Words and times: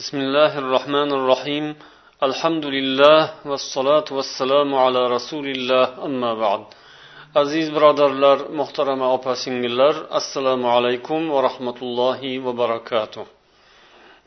بسم 0.00 0.16
الله 0.26 0.52
الرحمن 0.62 1.10
الرحيم 1.18 1.66
الحمد 2.28 2.64
لله 2.76 3.20
والصلاة 3.50 4.08
والسلام 4.16 4.70
على 4.84 5.00
رسول 5.16 5.46
الله 5.54 5.86
أما 6.08 6.32
بعد 6.44 6.62
aziz 7.34 7.66
birodarlar 7.74 8.38
muhtarama 8.58 9.12
opa 9.16 9.36
singillar 9.36 9.94
assalomu 10.10 10.68
alaykum 10.70 11.30
va 11.34 11.42
rahmatullohi 11.48 12.44
va 12.44 12.52
barakatuh 12.58 13.24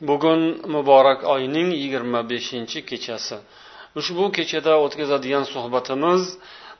bugun 0.10 0.42
muborak 0.76 1.20
oyning 1.34 1.70
yigirma 1.82 2.22
beshinchi 2.32 2.80
kechasi 2.90 3.38
ushbu 4.00 4.24
kechada 4.38 4.74
o'tkazadigan 4.86 5.46
suhbatimiz 5.54 6.24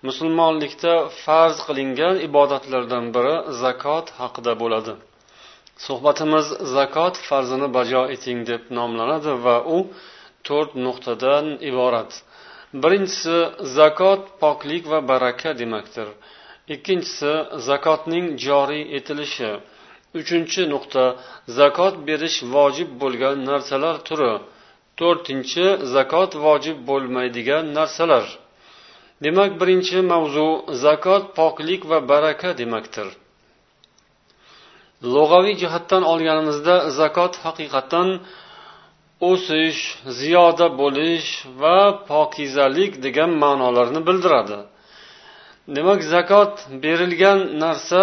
musulmonlikda 0.08 0.94
farz 1.24 1.58
qilingan 1.68 2.16
ibodatlardan 2.28 3.06
biri 3.16 3.36
zakot 3.62 4.06
haqida 4.20 4.54
bo'ladi 4.62 4.94
Suhbatimiz 5.87 6.47
zakot 6.77 7.15
farzini 7.29 7.69
bajo 7.77 8.03
eting 8.15 8.39
deb 8.51 8.63
nomlanadi 8.79 9.33
va 9.45 9.57
u 9.77 9.79
to'rt 10.47 10.71
nuqtadan 10.87 11.47
iborat. 11.71 12.11
Birinchisi 12.83 13.37
zakot 13.77 14.21
poklik 14.43 14.83
va 14.93 14.99
baraka 15.11 15.51
demakdir. 15.61 16.09
Ikkinchisi 16.75 17.33
zakotning 17.69 18.27
joriy 18.47 18.83
etilishi. 18.99 19.51
Uchinchi 20.21 20.63
nuqta 20.73 21.05
zakot 21.59 21.95
berish 22.09 22.39
vojib 22.55 22.91
bo'lgan 23.03 23.37
narsalar 23.51 23.97
turi. 24.09 24.33
To'rtinchi 25.01 25.67
zakot 25.95 26.33
vojib 26.47 26.79
bo'lmaydigan 26.89 27.65
narsalar. 27.79 28.25
Demak 29.25 29.51
birinchi 29.61 29.99
mavzu 30.13 30.49
zakot 30.85 31.25
poklik 31.39 31.83
va 31.91 31.99
baraka 32.13 32.51
demakdir. 32.61 33.09
Lug'aviy 35.15 35.55
jihatdan 35.63 36.03
olganimizda 36.13 36.75
zakot 37.01 37.35
haqiqatan 37.45 38.09
o'sish 39.31 39.81
ziyoda 40.21 40.67
bo'lish 40.81 41.29
va 41.63 41.79
pokizalik 42.11 42.93
degan 43.07 43.31
ma'nolarni 43.43 44.01
bildiradi. 44.09 44.59
Demak 45.77 46.01
zakot 46.15 46.55
berilgan 46.85 47.39
narsa 47.63 48.03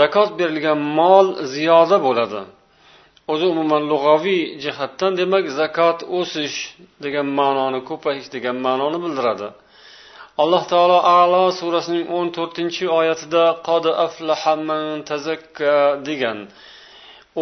zakot 0.00 0.30
berilgan 0.40 0.78
mol 0.98 1.26
ziyoda 1.54 1.96
bo'ladi. 2.06 2.42
O'zi 3.32 3.46
umuman 3.54 3.82
lug'aviy 3.92 4.42
jihatdan 4.64 5.12
demak 5.20 5.44
zakot 5.60 5.98
o'sish 6.18 6.56
degan 7.04 7.26
ma'noni 7.40 7.80
ko'payish 7.90 8.28
degan 8.34 8.56
ma'noni 8.66 8.98
bildiradi. 9.04 9.48
Alloh 10.42 10.62
taolo 10.72 10.98
alo 11.20 11.44
surasining 11.58 12.06
o'n 12.16 12.28
to'rtinchi 12.36 12.84
oyatida 12.98 13.44
qod 13.68 13.84
aflahaman 14.06 14.84
tazakka 15.10 15.74
degan 16.08 16.38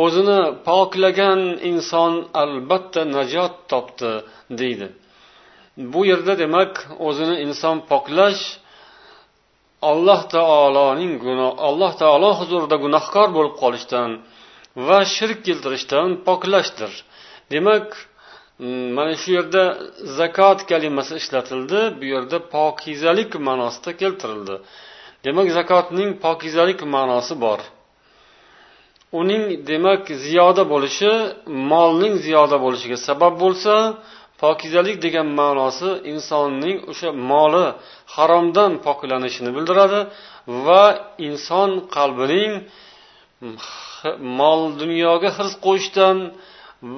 o'zini 0.02 0.41
poklagan 0.69 1.41
inson 1.70 2.12
albatta 2.42 3.02
najot 3.16 3.55
topdi 3.72 4.12
deydi. 4.60 4.88
Bu 5.92 6.00
yerda 6.10 6.34
demak 6.42 6.72
o'zini 7.08 7.36
inson 7.47 7.77
poklash 7.91 8.42
alloh 9.91 10.20
taoloning 10.34 11.14
alloh 11.69 11.92
taolo 12.02 12.30
huzurida 12.41 12.77
gunohkor 12.84 13.28
bo'lib 13.36 13.54
qolishdan 13.62 14.10
va 14.86 14.98
shirk 15.14 15.38
keltirishdan 15.47 16.08
poklashdir. 16.27 16.92
Demak 17.54 17.86
Hmm, 18.61 18.92
mana 18.97 19.14
shu 19.20 19.28
yerda 19.39 19.62
zakot 20.19 20.58
kalimasi 20.70 21.14
ishlatildi. 21.22 21.80
Bu 22.00 22.05
yerda 22.14 22.39
pokizalik 22.55 23.30
ma'nosida 23.47 23.91
keltirildi. 24.00 24.55
Demak 25.25 25.48
zakotning 25.58 26.11
pokizalik 26.25 26.81
ma'nosi 26.94 27.34
bor. 27.44 27.61
Uning 29.20 29.44
demak 29.70 30.05
ziyoda 30.25 30.62
bo'lishi 30.72 31.12
molning 31.72 32.14
ziyoda 32.25 32.56
bo'lishiga 32.64 32.98
sabab 33.08 33.34
bo'lsa 33.42 33.75
pokizalik 34.42 34.97
degan 35.06 35.28
ma'nosi 35.41 35.88
insonning 36.12 36.77
o'sha 36.91 37.08
moli 37.31 37.66
haromdan 38.14 38.72
poklanishini 38.86 39.50
bildiradi 39.56 40.00
va 40.66 40.84
inson 41.28 41.70
qalbining 41.97 42.53
mol 44.41 44.60
dunyoga 44.81 45.28
hirs 45.37 45.54
qo'yishdan 45.66 46.16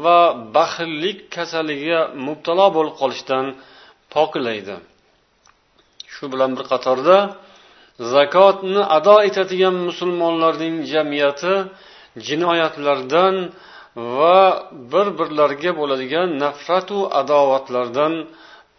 va 0.03 0.21
baxillik 0.57 1.19
kasaliga 1.37 2.01
mubtalo 2.27 2.67
bo'lib 2.77 2.95
qolishdan 3.01 3.47
poklaydi 4.15 4.77
shu 6.13 6.25
bilan 6.33 6.51
bir 6.57 6.65
qatorda 6.73 7.17
zakotni 8.15 8.83
ado 8.99 9.17
etadigan 9.29 9.77
musulmonlarning 9.89 10.77
jamiyati 10.93 11.55
jinoyatlardan 12.27 13.35
va 14.19 14.41
bir 14.93 15.07
birlariga 15.19 15.73
bo'ladigan 15.81 16.29
nafratu 16.45 16.99
adovatlardan 17.21 18.13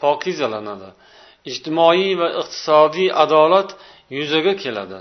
pokizalanadi. 0.02 0.90
Ijtimoiy 1.52 2.12
va 2.22 2.28
iqtisodiy 2.42 3.10
adolat 3.24 3.70
yuzaga 4.18 4.54
keladi. 4.64 5.00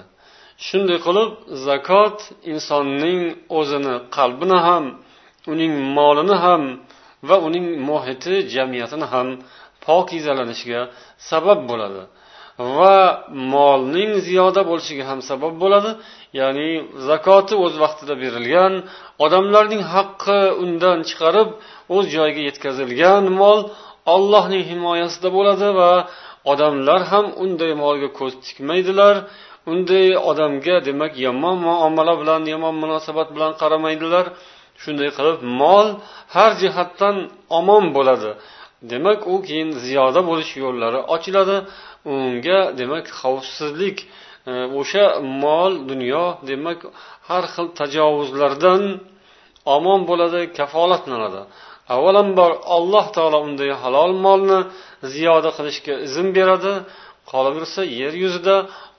Shunday 0.67 0.99
qilib 1.07 1.31
zakot 1.67 2.17
insonning 2.53 3.21
o'zini 3.59 3.95
qalbini 4.17 4.59
ham 4.67 4.85
uning 5.53 5.73
molini 5.97 6.37
ham 6.45 6.63
va 7.29 7.37
uning 7.47 7.67
muhiti 7.89 8.35
jamiyatini 8.55 9.07
ham 9.13 9.29
pokizalanishiga 9.87 10.81
sabab 11.31 11.61
bo'ladi. 11.71 12.03
Va 12.79 12.99
molning 13.55 14.11
ziyoda 14.27 14.63
bo'lishiga 14.71 15.05
ham 15.11 15.21
sabab 15.31 15.55
bo'ladi. 15.63 15.91
Ya'ni 16.41 16.69
zakoti 17.09 17.55
o'z 17.65 17.75
vaqtida 17.83 18.15
berilgan 18.23 18.73
odamlarning 19.25 19.83
haqqi 19.95 20.41
undan 20.65 20.99
chiqarib 21.09 21.49
o'z 21.97 22.05
joyiga 22.15 22.43
yetkazilgan 22.49 23.25
mol 23.41 23.61
ollohning 24.15 24.63
himoyasida 24.71 25.29
bo'ladi 25.37 25.69
va 25.81 25.93
odamlar 26.53 27.01
ham 27.13 27.27
unday 27.45 27.73
molga 27.83 28.09
ko'z 28.19 28.33
tikmaydilar 28.47 29.15
unday 29.73 30.07
odamga 30.31 30.77
demak 30.89 31.13
yomon 31.27 31.57
muomala 31.67 32.15
bilan 32.21 32.43
yomon 32.55 32.75
munosabat 32.83 33.29
bilan 33.35 33.53
qaramaydilar. 33.61 34.27
Shunday 34.83 35.11
qilib 35.17 35.39
mol 35.63 35.87
har 36.35 36.51
jihatdan 36.63 37.17
omon 37.59 37.85
bo'ladi. 37.97 38.31
Demak 38.93 39.21
u 39.33 39.35
keyin 39.47 39.71
ziyoda 39.85 40.21
bo'lish 40.31 40.53
yo'llari 40.63 41.01
ochiladi. 41.15 41.57
Unga 42.15 42.61
demak 42.81 43.07
xavfsizlik 43.21 43.99
e, 44.51 44.53
o'sha 44.81 45.05
mol 45.45 45.73
dunyo 45.91 46.25
demak 46.51 46.81
har 47.29 47.45
xil 47.55 47.67
tajovuzlardan 47.79 48.83
omon 49.77 50.01
bo'ladi 50.11 50.41
kafolatlanadi. 50.59 51.43
Avvalambor 51.95 52.53
alloh 52.77 53.07
taolo 53.17 53.39
unday 53.49 53.71
halol 53.83 54.13
molni 54.25 54.59
ziyoda 55.15 55.51
qilishga 55.57 55.95
izn 56.07 56.27
beradi. 56.37 56.75
Qolaversa 57.31 57.83
yer 58.01 58.15
yuzida 58.25 58.57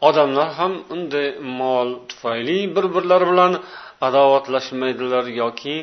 odamlar 0.07 0.49
ham 0.59 0.73
unday 0.95 1.27
mol 1.59 1.89
tufayli 2.09 2.57
bir 2.75 2.85
birlari 2.95 3.25
bilan 3.31 3.53
adovatlashmaydilar 4.07 5.25
yoki 5.41 5.75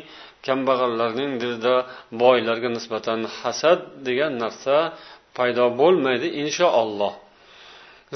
kambag'allarning 0.45 1.31
dilida 1.41 1.75
boylarga 2.21 2.69
nisbatan 2.77 3.19
hasad 3.39 3.79
degan 4.07 4.33
narsa 4.43 4.75
paydo 5.37 5.65
bo'lmaydi 5.81 6.27
inshaalloh 6.43 7.13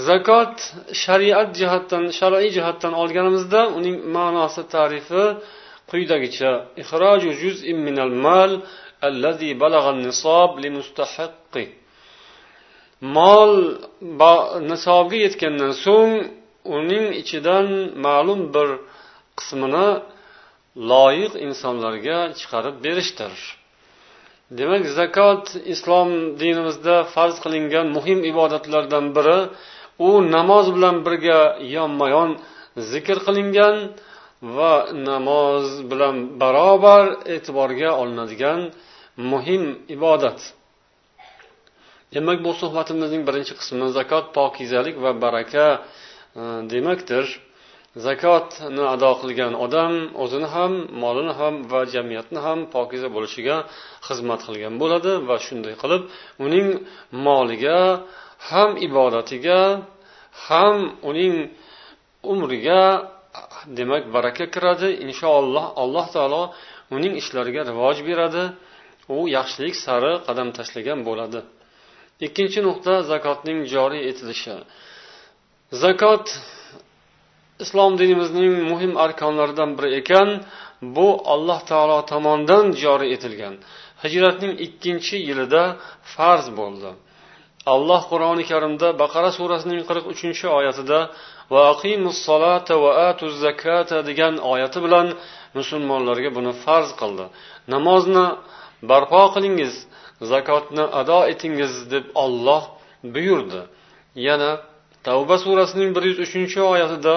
zakot 0.07 0.55
shariat 1.03 1.49
jihatdan 1.59 2.03
shar'iy 2.19 2.49
jihatdan 2.57 2.93
olganimizda 3.01 3.61
uning 3.77 3.97
ma'nosi 4.15 4.61
tarifi 4.75 5.23
quyidagicha. 5.89 6.51
Ixroju 6.81 7.31
juz'in 7.41 7.77
minal 7.87 8.13
mal 8.25 8.51
allazi 9.07 9.49
balagha 9.61 9.93
nisob 10.05 10.51
limustahiqqi 10.63 11.63
mol 13.15 13.51
nisobga 14.71 15.17
yetgandan 15.25 15.73
so'ng 15.85 16.13
uning 16.77 17.05
ichidan 17.21 17.67
ma'lum 18.05 18.41
bir 18.55 18.69
qismini 19.39 19.87
loyiq 20.91 21.33
insonlarga 21.47 22.17
chiqarib 22.39 22.75
berishdir. 22.85 23.33
Demak 24.59 24.83
zakot 24.99 25.45
islom 25.73 26.09
dinimizda 26.41 26.95
farz 27.13 27.35
qilingan 27.43 27.87
muhim 27.97 28.19
ibodatlardan 28.31 29.05
biri 29.15 29.39
u 30.07 30.09
namoz 30.35 30.65
bilan 30.75 30.95
birga 31.05 31.39
yonma 31.75 32.07
yon 32.15 32.29
zikr 32.91 33.17
qilingan 33.27 33.75
va 34.57 34.73
namoz 35.09 35.65
bilan 35.91 36.15
barobar 36.41 37.05
e'tiborga 37.35 37.89
olinadigan 38.01 38.59
muhim 39.31 39.63
ibodat. 39.95 40.39
Demak 42.13 42.37
bu 42.45 42.51
suhbatimizning 42.61 43.23
birinchi 43.27 43.53
qismi 43.59 43.85
zakot 43.97 44.25
pokizalik 44.37 44.95
va 45.03 45.11
baraka 45.23 45.65
e, 45.75 46.41
demakdir. 46.73 47.25
Zakotni 48.05 48.83
ado 48.93 49.11
qilgan 49.21 49.53
odam 49.65 49.93
o'zini 50.23 50.47
ham 50.55 50.73
molini 51.03 51.33
ham 51.39 51.53
va 51.71 51.81
jamiyatni 51.93 52.39
ham 52.45 52.59
pokiza 52.75 53.07
bo'lishiga 53.15 53.55
xizmat 54.07 54.41
qilgan 54.47 54.73
bo'ladi 54.81 55.11
va 55.29 55.35
shunday 55.45 55.75
qilib 55.81 56.01
uning 56.45 56.67
moliga 57.27 57.79
ham 58.49 58.69
ibodatiga 58.87 59.59
ham 60.47 60.77
uning 61.09 61.35
umriga 62.31 62.83
demak 63.77 64.03
baraka 64.15 64.45
kiradi. 64.55 64.89
Inshaalloh 65.05 65.65
alloh 65.81 66.05
taolo 66.15 66.43
uning 66.95 67.13
ishlariga 67.21 67.61
rivoj 67.71 67.97
beradi. 68.09 68.43
U 69.15 69.17
yaxshilik 69.37 69.75
sari 69.85 70.13
qadam 70.27 70.49
tashlagan 70.57 70.99
bo'ladi. 71.07 71.39
Ikkinchi 72.25 72.59
nuqta 72.67 72.93
zakotning 73.11 73.59
joriy 73.73 74.01
etilishi. 74.09 74.55
Zakot 75.83 76.25
islom 77.63 77.91
dinimizning 78.01 78.53
muhim 78.71 78.93
arkonlaridan 79.05 79.69
biri 79.77 79.89
ekan 79.99 80.29
bu 80.95 81.07
alloh 81.33 81.59
taolo 81.69 81.97
tomonidan 82.11 82.65
joriy 82.83 83.09
etilgan. 83.15 83.55
Hijratning 84.03 84.53
ikkinchi 84.65 85.15
yilida 85.27 85.63
farz 86.13 86.45
bo'ldi. 86.59 86.89
Alloh 87.73 88.01
qur'oni 88.11 88.43
karimda 88.51 88.87
baqara 89.01 89.29
surasining 89.37 89.81
qirq 89.89 90.05
uchinchi 90.13 90.45
oyatida 90.57 90.99
va 91.53 91.61
aqimussolata 91.73 92.75
va 92.83 92.91
atu 93.09 93.25
zakata 93.43 93.97
degan 94.09 94.33
oyati 94.53 94.79
bilan 94.85 95.07
musulmonlarga 95.57 96.29
buni 96.37 96.51
farz 96.63 96.89
qildi. 97.01 97.25
Namozni 97.73 98.25
barpo 98.89 99.21
qilingiz 99.35 99.73
zakotni 100.31 100.83
ado 101.01 101.19
etingiz 101.33 101.73
deb 101.93 102.05
olloh 102.23 102.63
buyurdi. 103.13 103.61
Yana 104.27 104.51
tavba 105.06 105.36
surasining 105.44 105.90
bir 105.96 106.02
yuz 106.10 106.18
uchinchi 106.26 106.60
oyatida 106.72 107.16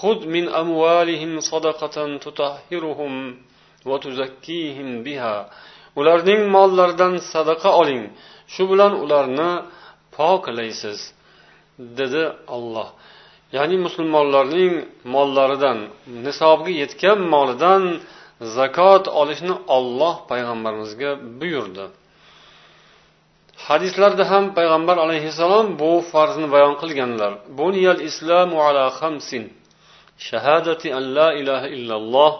خذ 0.00 0.18
من 0.34 0.44
أموالهم 0.62 1.32
صدقة 1.50 1.96
تطهرهم 2.24 3.14
وتزكيهم 3.88 4.88
بها 5.06 5.36
ularning 6.00 6.40
mollaridan 6.56 7.12
sadaqa 7.32 7.70
oling 7.80 8.02
shu 8.54 8.62
bilan 8.70 8.92
ularni 9.04 9.50
poklaysiz 10.16 10.98
dedi 11.98 12.22
olloh 12.56 12.88
ya'ni 13.56 13.76
musulmonlarning 13.86 14.72
mollaridan 15.14 15.78
nisobga 16.26 16.72
yetgan 16.82 17.18
molidan 17.34 17.82
zakot 18.56 19.04
olishni 19.20 19.54
olloh 19.76 20.14
payg'ambarimizga 20.30 21.10
buyurdi 21.40 21.84
Hadislarda 23.67 24.23
ham 24.31 24.45
payg'ambar 24.57 24.97
alayhissalom 25.05 25.67
bu 25.81 25.91
farzni 26.11 26.47
bayon 26.53 26.75
qilganlar. 26.81 27.31
Buniyal 27.59 28.01
islamu 28.09 28.55
ala 28.67 28.83
xamsin 28.99 29.43
shahadati 30.27 30.87
an 30.97 31.03
la 31.17 31.29
ilaha 31.41 31.67
illalloh 31.75 32.31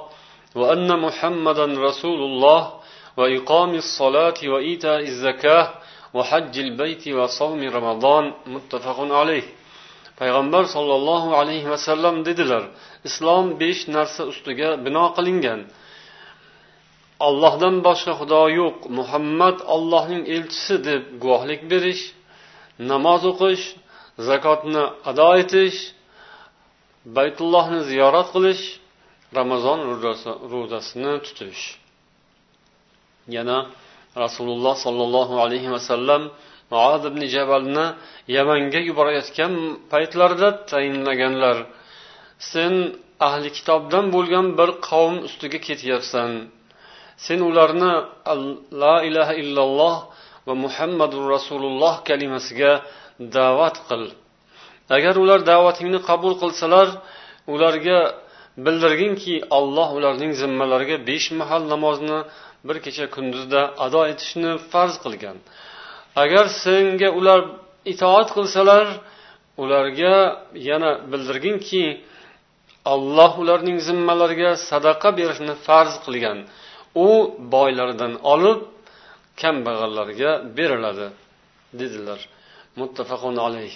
va 0.60 0.66
anna 0.75 0.95
muhammadan 1.06 1.71
rasululloh 1.88 2.62
va 3.19 3.25
iqomis 3.38 3.88
solati 4.00 4.45
va 4.54 4.60
ita 4.74 4.94
zakah 5.24 5.66
va 6.16 6.24
hajjil 6.31 6.69
bayti 6.80 7.10
va 7.19 7.25
savmi 7.39 7.68
ramazon 7.77 8.25
muttafaqun 8.54 9.10
alayh. 9.21 9.45
Payg'ambar 10.19 10.63
sollallohu 10.75 11.30
alayhi 11.42 11.68
vasallam 11.74 12.16
dedilar 12.27 12.63
islom 13.07 13.45
besh 13.62 13.81
narsa 13.95 14.21
ustiga 14.31 14.69
bino 14.86 15.06
qilingan. 15.18 15.60
Ollohdan 17.27 17.75
boshqa 17.88 18.13
xudo 18.19 18.42
yo'q. 18.60 18.77
Muhammad 19.00 19.57
ollohning 19.75 20.24
elchisi 20.36 20.75
deb 20.89 21.04
guvohlik 21.21 21.62
berish 21.71 22.04
namoz 22.92 23.21
o'qish 23.31 23.66
zakotni 24.30 24.83
ado 25.10 25.30
etish 25.44 25.80
baytullohni 27.18 27.80
ziyorat 27.92 28.27
qilish 28.36 28.63
ramazon 29.38 29.80
ro'zasini 30.54 31.13
tutish. 31.25 31.63
Yana 33.36 33.57
rasululloh 34.24 34.75
sollallohu 34.86 35.36
alayhi 35.45 35.69
vasallam 35.75 36.21
muad 36.74 37.04
ibn 37.10 37.21
jabalni 37.36 37.86
yamanga 38.36 38.80
yuborayotgan 38.89 39.54
paytlarida 39.92 40.50
tayinlaganlar 40.71 41.57
sen 42.51 42.74
ahli 43.27 43.50
kitobdan 43.57 44.06
bo'lgan 44.16 44.45
bir 44.60 44.69
qavm 44.89 45.16
ustiga 45.27 45.60
ketyapsan. 45.68 46.31
Sen 47.25 47.39
ularni 47.50 47.94
la 48.83 48.95
ilaha 49.10 49.33
illalloh 49.42 49.95
va 50.48 50.54
muhammadu 50.66 51.18
rasululloh 51.33 51.94
kalimasiga 52.10 52.71
da'vat 53.36 53.77
qil. 53.89 54.04
Agar 54.95 55.16
ular 55.24 55.39
da'vatingni 55.51 56.00
qabul 56.10 56.33
qilsalar 56.42 56.88
ularga 57.54 58.00
bildirginki 58.66 59.36
alloh 59.57 59.89
ularning 59.98 60.31
zimmalariga 60.42 60.98
besh 61.10 61.27
mahal 61.39 61.62
namozni 61.74 62.19
bir 62.68 62.77
kecha 62.86 63.06
kunduzda 63.16 63.62
ado 63.86 64.01
etishni 64.12 64.51
farz 64.71 64.95
qilgan. 65.04 65.38
Agar 66.24 66.45
senga 66.63 67.10
ular 67.19 67.39
itoat 67.94 68.30
qilsalar 68.38 68.86
ularga 69.63 70.16
yana 70.69 70.92
bildirginki 71.12 71.83
alloh 72.94 73.31
ularning 73.44 73.77
zimmalariga 73.88 74.51
sadaqa 74.69 75.10
berishni 75.19 75.54
farz 75.66 75.94
qilgan. 76.06 76.38
U 77.06 77.10
boylardan 77.54 78.13
olib 78.34 78.60
kambag'allarga 79.42 80.31
beriladi 80.57 81.07
dedilar. 81.80 82.19
Muttafaqun 82.80 83.36
alayh. 83.48 83.74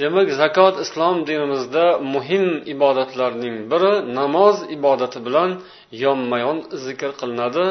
Demak 0.00 0.28
zakot 0.42 0.74
islom 0.84 1.16
dinimizda 1.28 1.86
muhim 2.14 2.46
ibodatlarning 2.74 3.56
biri 3.72 3.94
namoz 4.18 4.56
ibodati 4.76 5.18
bilan 5.26 5.50
yonma 6.04 6.36
yon 6.44 6.58
zikr 6.84 7.10
qilinadi. 7.20 7.66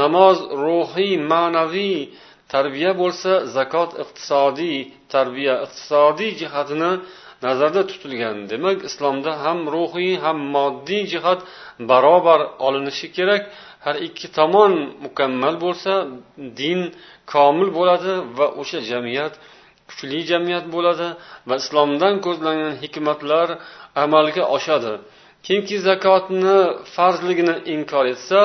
Namoz 0.00 0.38
ruhiy 0.64 1.12
ma'naviy 1.32 1.96
tarbiya 2.52 2.92
bo'lsa 3.02 3.32
zakot 3.56 3.90
iqtisodiy 4.02 4.76
tarbiya 5.14 5.54
iqtisodiy 5.66 6.30
jihatini 6.40 6.90
nazarda 7.44 7.82
tutilgan. 7.90 8.36
Demak 8.52 8.78
islomda 8.88 9.30
ham 9.44 9.58
ruhiy 9.74 10.14
ham 10.24 10.38
moddiy 10.54 11.02
jihat 11.12 11.40
barobar 11.90 12.40
olinishi 12.66 13.06
kerak. 13.16 13.42
Har 13.84 13.96
ikki 14.06 14.26
tomon 14.38 14.72
mukammal 15.04 15.54
bo'lsa 15.64 15.92
din 16.60 16.80
komil 17.32 17.68
bo'ladi 17.78 18.12
va 18.38 18.46
o'sha 18.60 18.78
jamiyat 18.90 19.34
kuchli 19.88 20.20
jamiyat 20.30 20.66
bo'ladi 20.74 21.08
va 21.48 21.54
islomdan 21.62 22.14
ko'zlangan 22.26 22.74
hikmatlar 22.82 23.48
amalga 24.04 24.44
oshadi. 24.56 24.92
Kimki 25.46 25.76
zakotni 25.88 26.58
farzligini 26.94 27.54
inkor 27.74 28.04
etsa 28.14 28.40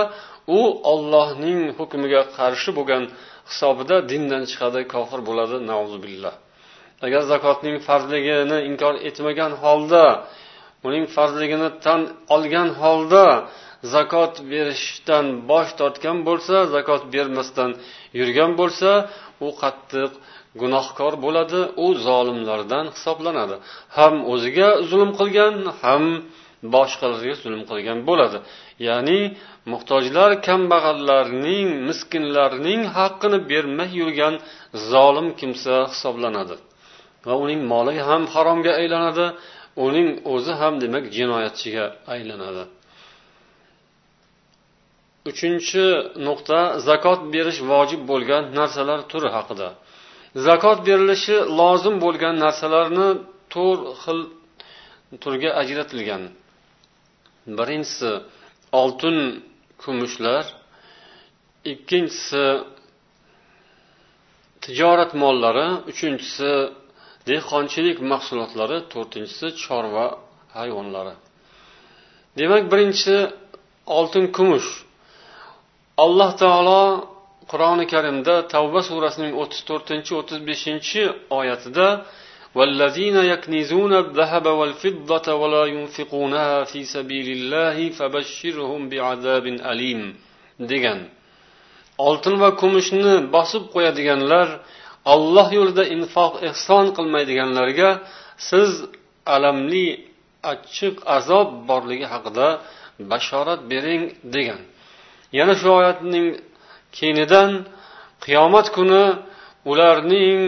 u 0.58 0.60
ollohning 0.92 1.62
hukmiga 1.78 2.22
qarshi 2.38 2.70
bo'lgan 2.78 3.04
hisobida 3.50 3.96
dindan 4.12 4.44
chiqadi 4.52 4.82
kofir 4.94 5.20
bo'ladi 5.30 5.56
billah 6.06 6.36
agar 7.06 7.22
zakotning 7.34 7.78
farzligini 7.88 8.58
inkor 8.70 8.94
etmagan 9.10 9.52
holda 9.64 10.06
uning 10.88 11.06
farzligini 11.16 11.70
tan 11.86 12.02
olgan 12.36 12.70
holda 12.82 13.26
zakot 13.96 14.34
berishdan 14.52 15.26
bosh 15.50 15.72
tortgan 15.80 16.18
bo'lsa 16.28 16.56
zakot 16.76 17.02
bermasdan 17.14 17.72
yurgan 18.20 18.52
bo'lsa 18.60 18.90
u 19.46 19.50
qattiq 19.62 20.12
gunohkor 20.62 21.14
bo'ladi 21.26 21.62
u 21.86 21.88
zolimlardan 22.08 22.86
hisoblanadi. 22.96 23.56
Ham 23.98 24.14
o'ziga 24.34 24.70
zulm 24.90 25.12
qilgan 25.20 25.56
ham 25.82 26.04
boshqalarga 26.76 27.36
zulm 27.44 27.62
qilgan 27.70 28.00
bo'ladi. 28.10 28.38
Ya'ni 28.88 29.20
muhtojlar 29.72 30.32
kambag'allarning 30.48 31.68
miskinlarning 31.88 32.82
haqqini 32.98 33.40
bermay 33.52 33.90
yurgan 34.02 34.36
zolim 34.92 35.28
kimsa 35.40 35.76
hisoblanadi. 35.92 36.56
Va 37.28 37.34
uning 37.44 37.62
moli 37.72 37.94
ham 38.10 38.24
haromga 38.34 38.72
aylanadi 38.82 39.26
uning 39.86 40.10
o'zi 40.34 40.54
ham 40.62 40.74
demak 40.84 41.06
jinoyatchiga 41.18 41.86
aylanadi. 42.14 42.64
Uchinchi 45.30 45.86
nuqta 46.28 46.60
zakot 46.88 47.20
berish 47.34 47.60
vojib 47.72 48.02
bo'lgan 48.12 48.44
narsalar 48.60 49.00
turi 49.12 49.30
haqida. 49.38 49.70
Zakot 50.48 50.80
berilishi 50.88 51.38
lozim 51.60 51.96
bo'lgan 52.06 52.36
narsalarni 52.46 53.10
to'rt 53.54 53.82
xil 54.04 54.20
turga 55.24 55.50
ajratilgan. 55.62 56.24
Birinchisi 57.58 58.12
oltin 58.82 59.18
kumushlar 59.82 60.44
ikkinchisi 61.72 62.46
tijorat 64.64 65.12
mollari 65.24 65.68
uchinchisi 65.92 66.52
dehqonchilik 67.29 67.99
mahsulotlari 68.13 68.79
to'rtinchisi 68.93 69.47
chorva 69.63 70.07
hayvonlari 70.57 71.15
demak 72.39 72.65
birinchisi 72.73 73.17
oltin 73.99 74.27
kumush 74.37 74.69
alloh 76.05 76.31
taolo 76.43 76.83
qur'oni 77.51 77.85
karimda 77.95 78.35
tavba 78.55 78.81
surasining 78.89 79.33
o'ttiz 79.43 79.61
to'rtinchi 79.69 80.13
o'ttiz 80.21 80.39
beshinchi 80.49 81.03
oyatida 81.39 81.89
والذين 82.59 83.17
يكنزون 83.33 83.93
الذهب 84.05 84.47
والفضة 84.61 85.27
ولا 85.41 85.65
ينفقونها 85.77 86.65
في 86.71 86.81
سبيل 86.95 87.29
الله 87.37 87.77
فبشرهم 87.99 88.81
بعذاب 88.93 89.47
أليم 89.73 90.03
degan 90.71 90.99
oltin 91.99 92.35
va 92.43 92.51
kumushni 92.61 93.15
bosib 93.35 93.63
qo'yadiganlar 93.75 94.47
olloh 95.14 95.48
yo'lida 95.58 95.84
infoq 95.96 96.34
ehson 96.50 96.86
qilmaydiganlarga 96.98 97.90
siz 98.50 98.72
alamli 99.36 99.88
achchiq 100.52 100.96
azob 101.18 101.48
borligi 101.70 102.08
haqida 102.14 102.48
bashorat 103.12 103.62
bering 103.72 104.04
degan. 104.36 104.62
Yana 105.38 105.54
shu 105.60 105.68
oyatning 105.80 106.28
keyinidan 106.98 107.50
qiyomat 108.26 108.68
kuni 108.76 109.04
ularning 109.72 110.40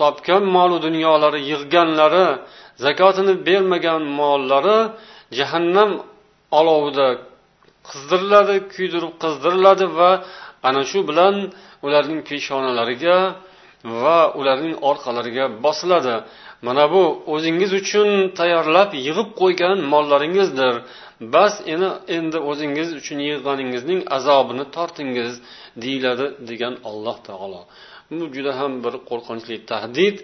topgan 0.00 0.42
molu 0.56 0.76
dunyolari 0.86 1.40
yig'ganlari 1.50 2.26
zakotini 2.84 3.34
bermagan 3.48 4.02
mollari 4.20 4.78
jahannam 5.38 5.90
olovida 6.58 7.08
qizdiriladi 7.88 8.56
kuydirib 8.74 9.12
qizdiriladi 9.22 9.86
va 9.98 10.10
ana 10.68 10.82
shu 10.90 10.98
bilan 11.08 11.34
ularning 11.86 12.20
peshonalariga 12.28 13.16
va 13.84 14.18
ularning 14.40 14.74
orqalariga 14.90 15.44
bosiladi. 15.64 16.14
Mana 16.66 16.84
bu 16.94 17.02
o'zingiz 17.34 17.72
uchun 17.80 18.08
tayyorlab 18.38 18.90
yig'ib 19.06 19.28
qo'ygan 19.40 19.76
mollaringizdir. 19.92 20.74
Bas 21.34 21.54
endi 21.72 21.90
endi 22.16 22.38
o'zingiz 22.50 22.88
uchun 23.00 23.18
yig'ganingizning 23.28 24.00
azobini 24.16 24.64
tortingiz 24.76 25.32
deyiladi 25.82 26.26
degan 26.50 26.74
alloh 26.90 27.16
taolo. 27.28 27.62
Bu 28.18 28.24
juda 28.34 28.52
ham 28.60 28.72
bir 28.84 28.94
qo'rqinchli 29.10 29.56
tahdid. 29.70 30.16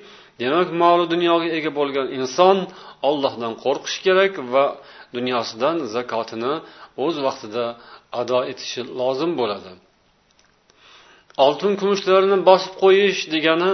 Demak 0.43 0.69
moli 0.83 1.05
dunyoga 1.15 1.49
ega 1.59 1.71
bo'lgan 1.79 2.07
inson 2.19 2.57
ollohdan 3.09 3.53
qo'rqishi 3.65 4.01
kerak 4.07 4.33
va 4.53 4.65
dunyosidan 5.17 5.77
zakotini 5.95 6.55
o'z 7.05 7.17
vaqtida 7.27 7.65
ado 8.21 8.39
etishi 8.51 8.81
lozim 9.01 9.33
bo'ladi. 9.41 9.71
Oltin 11.45 11.73
kumushlarni 11.81 12.37
bosib 12.49 12.75
qo'yish 12.83 13.21
degani 13.35 13.71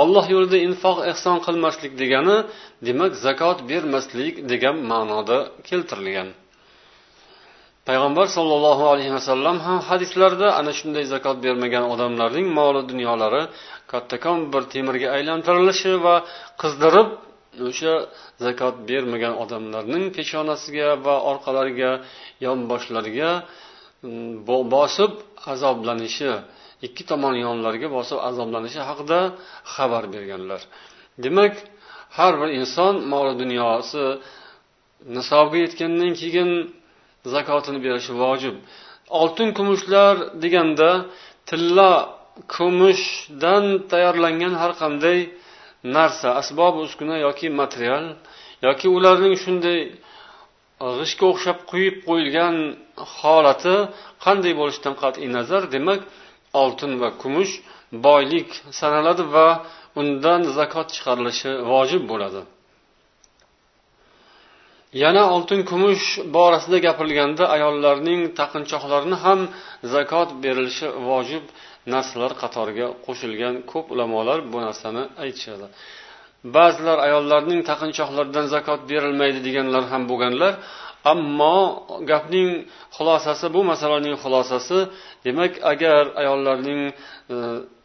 olloh 0.00 0.24
yo'lida 0.34 0.58
infoq 0.68 0.98
ehson 1.10 1.36
qilmaslik 1.46 1.92
degani 2.02 2.36
demak 2.86 3.12
zakot 3.26 3.58
bermaslik 3.70 4.34
degan 4.52 4.76
ma'noda 4.90 5.38
keltirilgan. 5.68 6.28
Payg'ambar 7.88 8.26
sollallohu 8.36 8.84
alayhi 8.92 9.12
vasallam 9.18 9.56
ham 9.66 9.78
hadislarda 9.88 10.48
ana 10.60 10.72
shunday 10.78 11.04
zakot 11.14 11.36
bermagan 11.46 11.84
odamlarning 11.92 12.46
moli 12.58 12.82
dunyolari 12.90 13.42
kattakon 13.92 14.38
bir 14.52 14.62
temirga 14.74 15.08
aylantirilishi 15.16 15.92
va 16.06 16.14
qizdirib 16.62 17.08
o'sha 17.68 17.94
zakot 18.44 18.74
bermagan 18.90 19.34
odamlarning 19.42 20.04
peshonasiga 20.16 20.88
va 21.06 21.14
orqalariga 21.30 21.90
yonboshlariga 22.46 23.30
mm, 24.06 24.32
bosib 24.74 25.12
azoblanishi 25.52 26.32
ikki 26.86 27.02
tomon 27.10 27.34
yonlariga 27.46 27.88
bosib 27.96 28.18
azoblanishi 28.28 28.80
haqida 28.88 29.20
xabar 29.74 30.04
berganlar. 30.14 30.60
Demak 31.24 31.54
har 32.18 32.32
bir 32.40 32.50
inson 32.60 32.94
mol 33.12 33.28
dunyosi 33.42 34.04
nisobga 35.16 35.58
yetgandan 35.64 36.12
keyin 36.20 36.50
zakotini 37.34 37.80
berishi 37.86 38.12
vojib. 38.22 38.54
Oltin 39.20 39.48
kumushlar 39.58 40.14
deganda 40.42 40.90
tilla 41.48 41.92
kumushdan 42.54 43.64
tayyorlangan 43.90 44.54
har 44.60 44.72
qanday 44.82 45.18
narsa 45.96 46.28
asbob 46.40 46.74
uskuna 46.84 47.16
yoki 47.26 47.48
material 47.60 48.04
yoki 48.66 48.86
ularning 48.96 49.34
shunday 49.44 49.80
g'ishtga 50.98 51.24
o'xshab 51.32 51.58
quyib 51.70 51.96
qo'yilgan 52.08 52.56
holati 53.16 53.76
qanday 54.24 54.52
bo'lishidan 54.60 54.94
qat'iy 55.02 55.28
nazar 55.36 55.62
demak 55.74 56.00
oltin 56.62 56.92
va 57.02 57.08
kumush 57.22 57.52
boylik 58.06 58.48
sanaladi 58.80 59.24
va 59.34 59.48
undan 60.00 60.40
zakot 60.58 60.88
chiqarilishi 60.94 61.50
vojib 61.70 62.02
bo'ladi. 62.12 62.40
Yana 65.02 65.22
oltin 65.34 65.60
kumush 65.70 66.04
borasida 66.36 66.78
gapirilganda 66.86 67.44
ayollarning 67.56 68.20
taqinchoqlarini 68.40 69.16
ham 69.24 69.40
zakot 69.94 70.28
berilishi 70.44 70.86
vojib 71.08 71.44
narsalar 71.92 72.32
qatoriga 72.42 72.86
qo'shilgan 73.06 73.54
ko'p 73.72 73.86
ulamolar 73.94 74.38
bu 74.52 74.58
narsani 74.66 75.02
aytishadi. 75.24 75.66
Ba'zilar 76.56 76.98
ayollarning 77.06 77.60
taqinchoqlaridan 77.70 78.46
zakot 78.54 78.80
berilmaydi 78.90 79.40
deganlar 79.46 79.82
ham 79.92 80.02
bo'lganlar 80.10 80.52
ammo 81.12 81.58
gapning 82.10 82.50
xulosasi 82.96 83.46
bu 83.54 83.60
masalaning 83.70 84.16
xulosasi 84.22 84.78
demak 85.24 85.52
agar 85.72 86.02
ayollarning 86.20 86.80
e, 87.34 87.36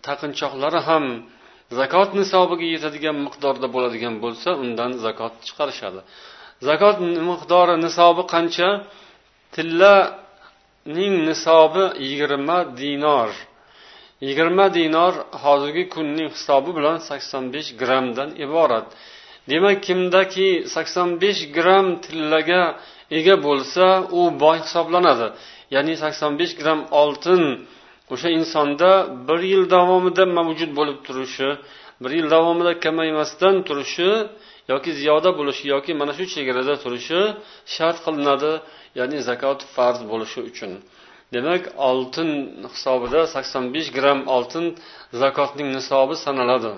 taqinchoqlari 0.07 0.79
ham 0.87 1.05
zakot 1.79 2.09
nisobiga 2.19 2.65
yetadigan 2.75 3.17
miqdorda 3.25 3.67
bo'ladigan 3.75 4.15
bo'lsa 4.23 4.49
undan 4.63 4.91
zakot 5.05 5.33
chiqarishadi. 5.47 6.01
Zakot 6.67 6.97
miqdori 7.29 7.75
nisobi 7.85 8.23
qancha? 8.33 8.69
Tillaning 9.55 11.15
nisobi 11.29 11.83
yigirma 12.07 12.57
dinor. 12.81 13.29
Yigirma 14.27 14.65
dinor 14.79 15.13
hozirgi 15.43 15.83
kunning 15.93 16.29
hisobi 16.35 16.69
bilan 16.77 16.97
sakson 17.09 17.43
besh 17.53 17.69
grammdan 17.81 18.29
iborat. 18.45 18.87
Demak 19.51 19.77
kimdaki 19.87 20.49
sakson 20.73 21.09
besh 21.21 21.41
gramm 21.57 21.87
tillaga 22.05 22.63
ega 23.17 23.35
bo'lsa 23.47 23.85
u 24.19 24.21
boy 24.43 24.57
hisoblanadi. 24.65 25.27
Ya'ni 25.75 25.93
sakson 26.03 26.31
besh 26.39 26.53
gramm 26.59 26.81
oltin 27.01 27.43
o'sha 28.13 28.29
insonda 28.39 28.91
bir 29.27 29.39
yil 29.51 29.63
davomida 29.75 30.23
mavjud 30.37 30.71
bo'lib 30.79 30.97
turishi 31.07 31.49
bir 32.03 32.11
yil 32.17 32.27
davomida 32.35 32.71
kamaymasdan 32.85 33.55
turishi 33.67 34.09
yoki 34.71 34.91
ziyoda 34.99 35.29
bo'lishi 35.39 35.65
yoki 35.73 35.91
mana 35.99 36.13
shu 36.17 36.25
chegarada 36.33 36.73
turishi 36.83 37.21
shart 37.75 37.97
qilinadi 38.05 38.51
ya'ni 38.99 39.17
zakot 39.29 39.59
farz 39.75 39.99
bo'lishi 40.11 40.39
uchun. 40.49 40.71
Demak 41.33 41.63
oltin 41.89 42.29
hisobida 42.73 43.21
sakson 43.35 43.63
besh 43.75 43.89
gramm 43.97 44.21
oltin 44.35 44.65
zakotning 45.21 45.69
nisobi 45.77 46.15
sanaladi. 46.25 46.73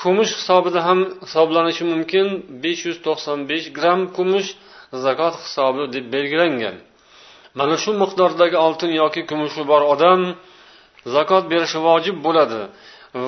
Kumush 0.00 0.32
hisobida 0.38 0.80
ham 0.88 1.00
hisoblanishi 1.24 1.84
mumkin. 1.92 2.26
besh 2.62 2.80
yuz 2.88 2.98
to'qson 3.06 3.38
besh 3.50 3.66
gramm 3.76 4.02
kumush 4.16 4.48
zakot 5.04 5.34
hisobi 5.44 5.82
deb 5.94 6.06
belgilangan. 6.14 6.76
Mana 7.58 7.74
shu 7.82 7.90
miqdordagi 8.02 8.56
oltin 8.66 8.92
yoki 9.02 9.20
kumushi 9.30 9.62
bor 9.70 9.82
odam 9.94 10.20
zakot 11.14 11.44
berishi 11.52 11.78
vojib 11.88 12.16
bo'ladi. 12.26 12.60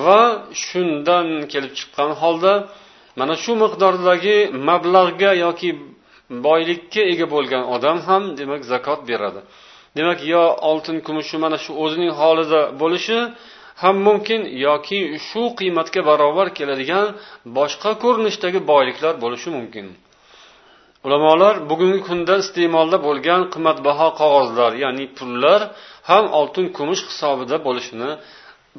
Va 0.05 0.21
shundan 0.65 1.27
kelib 1.51 1.71
chiqqan 1.79 2.11
holda 2.21 2.53
mana 3.19 3.35
shu 3.43 3.51
miqdordagi 3.63 4.37
mablag'ga 4.69 5.31
yoki 5.45 5.69
boylikka 6.45 7.01
ega 7.11 7.25
bo'lgan 7.35 7.63
odam 7.75 7.97
ham 8.07 8.23
demak 8.39 8.61
zakot 8.71 8.99
beradi. 9.09 9.41
Demak 9.97 10.19
yo 10.33 10.43
oltin 10.69 10.97
kumushi 11.05 11.35
mana 11.43 11.57
shu 11.63 11.71
o'zining 11.83 12.11
holida 12.21 12.61
bo'lishi 12.81 13.17
ham 13.81 13.95
mumkin 14.07 14.41
yoki 14.67 14.99
shu 15.27 15.41
qiymatga 15.59 16.01
barobar 16.09 16.47
keladigan 16.57 17.05
boshqa 17.57 17.91
ko'rinishdagi 18.03 18.59
boyliklar 18.71 19.13
bo'lishi 19.23 19.49
mumkin. 19.57 19.85
Ulamolar 21.05 21.55
bugungi 21.69 21.99
kunda 22.07 22.33
iste'molda 22.43 22.97
bo'lgan 23.07 23.41
qimmatbaho 23.53 24.07
qog'ozlar 24.21 24.71
ya'ni 24.83 25.05
pullar 25.17 25.61
ham 26.09 26.25
oltin 26.39 26.65
kumush 26.77 27.01
hisobida 27.09 27.57
bo'lishini 27.67 28.09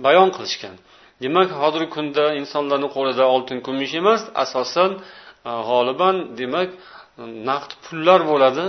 bayon 0.04 0.28
qilishgan. 0.36 0.74
Demak 1.22 1.48
hozirgi 1.60 1.90
kunda 1.96 2.24
insonlarni 2.40 2.88
qo'lida 2.96 3.24
oltin 3.34 3.58
kumush 3.66 3.92
emas 4.00 4.22
asosan 4.44 4.90
e, 4.98 5.52
g'oliban 5.68 6.16
demak 6.40 6.68
naqd 7.48 7.70
pullar 7.84 8.20
bo'ladi. 8.30 8.64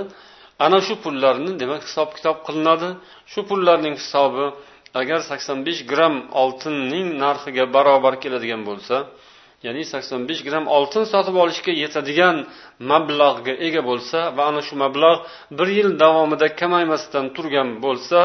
Ana 0.65 0.79
shu 0.85 0.93
pullarni 1.03 1.51
demak 1.61 1.81
hisob 1.87 2.09
kitob 2.17 2.37
qilinadi. 2.47 2.89
Shu 3.31 3.39
pullarning 3.49 3.95
hisobi 4.01 4.45
agar 5.01 5.19
sakson 5.29 5.57
besh 5.67 5.81
gramm 5.91 6.15
oltinning 6.41 7.07
narxiga 7.23 7.65
barobar 7.75 8.13
keladigan 8.23 8.61
bo'lsa 8.69 8.95
ya'ni 9.65 9.83
sakson 9.93 10.21
besh 10.29 10.41
gramm 10.47 10.65
oltin 10.77 11.03
sotib 11.13 11.35
olishga 11.43 11.71
yetadigan 11.83 12.35
mablag'ga 12.91 13.53
ega 13.67 13.81
bo'lsa 13.89 14.19
va 14.35 14.43
ana 14.49 14.61
shu 14.67 14.75
mablag' 14.83 15.19
bir 15.57 15.67
yil 15.77 15.89
davomida 16.03 16.47
kamaymasdan 16.61 17.25
turgan 17.35 17.69
bo'lsa 17.85 18.19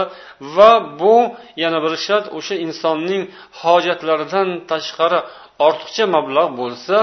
va 0.56 0.72
bu 1.00 1.16
yana 1.62 1.78
bir 1.84 1.94
shart 2.06 2.26
o'sha 2.38 2.54
insonning 2.66 3.22
hojatlaridan 3.62 4.48
tashqari 4.70 5.20
ortiqcha 5.66 6.04
mablag' 6.16 6.52
bo'lsa 6.60 6.98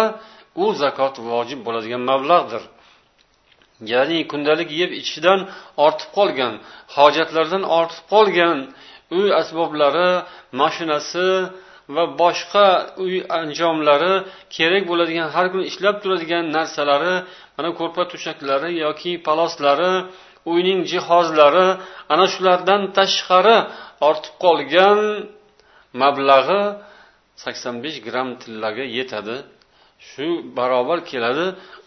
u 0.64 0.66
zakot 0.82 1.16
vojib 1.30 1.60
bo'ladigan 1.66 2.02
mablag'dir. 2.12 2.64
Ya'ni 3.92 4.20
kundalik 4.32 4.70
yeb 4.82 4.92
ichishdan 5.00 5.40
ortib 5.86 6.10
qolgan 6.18 6.54
hojatlardan 6.98 7.64
ortib 7.80 8.04
qolgan 8.14 8.58
uy 9.18 9.28
asboblari 9.42 10.10
mashinasi 10.62 11.30
va 11.96 12.04
boshqa 12.22 12.68
uy 13.04 13.16
anjomlari 13.40 14.14
kerak 14.56 14.84
bo'ladigan 14.92 15.28
har 15.36 15.46
kuni 15.52 15.64
ishlab 15.72 15.96
turadigan 16.04 16.46
narsalari 16.56 17.16
mana 17.56 17.70
ko'rpa 17.80 18.04
to'shaklari 18.12 18.70
yoki 18.86 19.12
paloslari 19.28 19.94
uyning 20.52 20.80
jihozlari 20.92 21.68
ana 22.14 22.26
shulardan 22.34 22.82
tashqari 22.98 23.58
ortib 24.10 24.34
qolgan 24.44 25.00
mablag'i 26.02 26.62
sakson 27.44 27.76
besh 27.84 27.98
gramm 28.08 28.30
tillaga 28.42 28.86
yetadi. 28.98 29.38
Shu 30.10 30.28
barobar 30.58 31.00
keladi. 31.12 31.46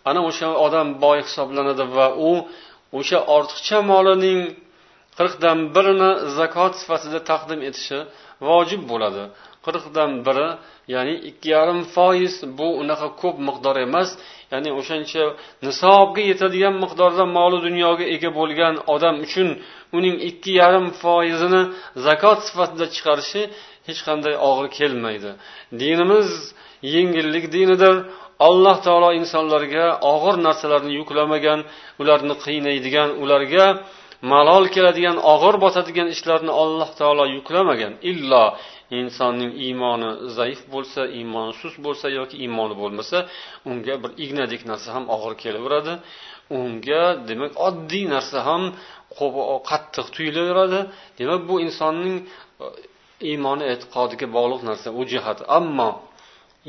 Ana 0.08 0.20
o'sha 0.28 0.48
odam 0.66 0.88
boy 1.04 1.18
hisoblanadi 1.26 1.84
va 1.96 2.06
u 2.28 2.30
o'sha 2.98 3.18
ortiqcha 3.36 3.78
molining 3.92 4.40
qirqdan 5.18 5.59
birini 5.76 6.11
zakot 6.38 6.73
sifatida 6.80 7.21
taqdim 7.30 7.61
etishi 7.68 7.99
vojib 8.49 8.83
bo'ladi. 8.90 9.25
Qirqdan 9.66 10.11
biri 10.26 10.49
ya'ni 10.94 11.14
ikki 11.28 11.49
yarim 11.56 11.80
foiz 11.94 12.35
bu 12.59 12.68
unaqa 12.83 13.09
ko'p 13.23 13.37
miqdor 13.49 13.76
emas. 13.87 14.09
Ya'ni 14.52 14.71
o'shancha 14.80 15.25
nisobga 15.66 16.23
yetadigan 16.30 16.75
miqdorda 16.85 17.25
moli 17.38 17.59
dunyoga 17.66 18.04
ega 18.14 18.30
bo'lgan 18.38 18.75
odam 18.94 19.16
uchun 19.26 19.49
uning 19.97 20.16
ikki 20.28 20.52
yarim 20.62 20.87
foizini 21.02 21.62
zakot 22.06 22.38
sifatida 22.49 22.87
chiqarishi 22.94 23.42
hech 23.88 24.00
qanday 24.09 24.35
og'ir 24.49 24.66
kelmaydi. 24.78 25.30
Dinimiz 25.80 26.28
yengillik 26.94 27.44
dinidir. 27.56 27.97
Alloh 28.49 28.76
taolo 28.87 29.11
insonlarga 29.21 29.87
og'ir 30.12 30.35
narsalarni 30.47 30.92
yuklamagan 31.00 31.61
ularni 32.02 32.35
qiynaydigan 32.44 33.09
ularga 33.23 33.66
malol 34.32 34.64
keladigan 34.74 35.16
og'ir 35.32 35.56
botadigan 35.64 36.08
ishlarni 36.14 36.52
alloh 36.62 36.90
taolo 37.00 37.24
yuklamagan. 37.36 37.92
Illo 38.10 38.44
insonning 39.00 39.52
iymoni 39.66 40.10
zaif 40.38 40.60
bo'lsa 40.74 41.00
iymoni 41.18 41.52
sust 41.60 41.78
bo'lsa 41.86 42.06
yoki 42.18 42.36
iymoni 42.44 42.74
bo'lmasa 42.82 43.18
unga 43.70 43.94
bir 44.02 44.10
ignadek 44.24 44.62
narsa 44.70 44.88
ham 44.96 45.04
og'ir 45.14 45.34
kelaveradi. 45.42 45.94
Unga 46.60 47.04
demak 47.28 47.52
oddiy 47.68 48.04
narsa 48.14 48.38
ham 48.48 48.62
qattiq 49.70 50.06
tuyulaveradi. 50.16 50.80
Demak 51.20 51.40
bu 51.48 51.54
insonning 51.66 52.16
e, 52.64 52.66
iymoni 53.30 53.64
e'tiqodiga 53.72 54.26
bog'liq 54.36 54.62
narsa 54.68 54.88
u 55.00 55.02
jihati 55.12 55.42
ammo 55.58 55.90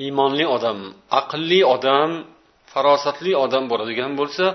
iymonli 0.03 0.45
odam 0.55 0.79
aqlli 1.19 1.59
odam 1.75 2.11
farosatli 2.71 3.31
odam 3.45 3.63
bo'ladigan 3.71 4.11
bo'lsa 4.19 4.45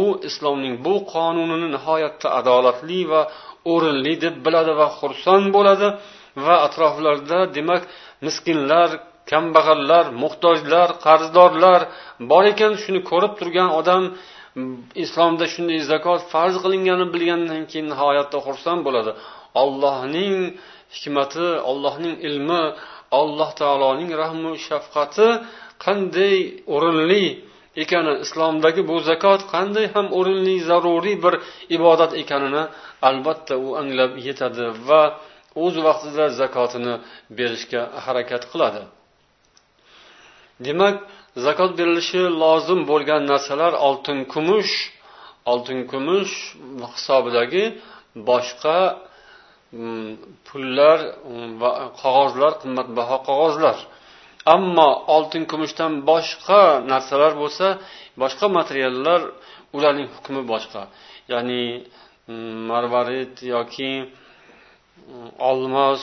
u 0.00 0.02
islomning 0.28 0.74
bu 0.86 0.94
qonunini 1.14 1.68
nihoyatda 1.76 2.28
adolatli 2.40 3.00
va 3.12 3.22
o'rinli 3.72 4.14
deb 4.24 4.34
biladi 4.46 4.72
va 4.80 4.86
xursand 4.98 5.46
bo'ladi 5.56 5.88
va 6.44 6.54
atroflarida 6.66 7.40
demak 7.56 7.82
miskinlar 8.26 8.88
kambag'allar 9.30 10.04
muhtojlar 10.22 10.88
qarzdorlar 11.06 11.80
bor 12.30 12.44
ekan 12.52 12.72
shuni 12.82 13.00
ko'rib 13.10 13.32
turgan 13.38 13.70
odam 13.80 14.02
islomda 15.04 15.44
shunday 15.54 15.80
zakot 15.92 16.20
farz 16.32 16.54
qilinganini 16.64 17.06
bilgandan 17.14 17.62
keyin 17.70 17.86
nihoyatda 17.92 18.38
xursand 18.46 18.80
bo'ladi. 18.86 19.10
Ollohning 19.62 20.34
hikmati 20.94 21.48
ollohning 21.70 22.14
ilmi 22.28 22.62
alloh 23.20 23.50
taoloning 23.60 24.10
rahmu 24.22 24.50
shafqati 24.66 25.28
qanday 25.84 26.36
o'rinli 26.74 27.24
ekani 27.82 28.12
islomdagi 28.24 28.82
bu 28.90 28.96
zakot 29.10 29.40
qanday 29.52 29.86
ham 29.94 30.06
o'rinli 30.18 30.54
zaruriy 30.68 31.16
bir 31.24 31.34
ibodat 31.76 32.12
ekanini 32.22 32.64
albatta 33.08 33.54
u 33.66 33.68
anglab 33.80 34.12
yetadi 34.26 34.66
va 34.88 35.02
o'z 35.64 35.74
vaqtida 35.86 36.24
zakotini 36.40 36.94
berishga 37.38 37.82
harakat 38.04 38.42
qiladi. 38.52 38.82
Demak 40.66 40.96
zakot 41.46 41.72
berilishi 41.78 42.22
lozim 42.42 42.80
bo'lgan 42.90 43.22
narsalar 43.32 43.72
oltin 43.88 44.18
kumush 44.32 44.74
oltin 45.52 45.78
kumush 45.92 46.34
hisobidagi 46.94 47.64
boshqa 48.28 48.78
mm, 49.80 50.10
pullar 50.46 50.98
va 51.60 51.70
qog'ozlar 52.02 52.52
qimmatbaho 52.62 53.16
qog'ozlar. 53.28 53.78
Ammo 54.54 54.88
oltin 55.14 55.44
kumushdan 55.50 55.92
boshqa 56.10 56.62
narsalar 56.92 57.32
bo'lsa 57.42 57.66
boshqa 58.22 58.46
materiallar 58.58 59.20
ularning 59.76 60.08
hukmi 60.14 60.42
boshqa. 60.52 60.82
Ya'ni 61.32 61.62
mm, 62.28 62.54
marvarid 62.70 63.34
yoki 63.54 63.92
mm, 64.02 65.28
olmos 65.50 66.02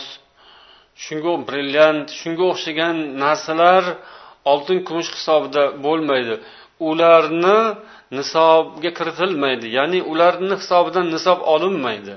shunga 1.03 1.33
brilliant 1.47 2.07
shunga 2.19 2.45
o'xshagan 2.53 2.95
narsalar 3.23 3.83
oltin 4.51 4.79
kumush 4.87 5.09
hisobida 5.17 5.63
bo'lmaydi. 5.85 6.35
Ularni 6.89 7.59
nisobga 8.17 8.89
kiritilmaydi. 8.97 9.67
Ya'ni 9.77 9.99
ularni 10.11 10.55
hisobidan 10.61 11.05
nisob 11.15 11.39
olinmaydi. 11.53 12.13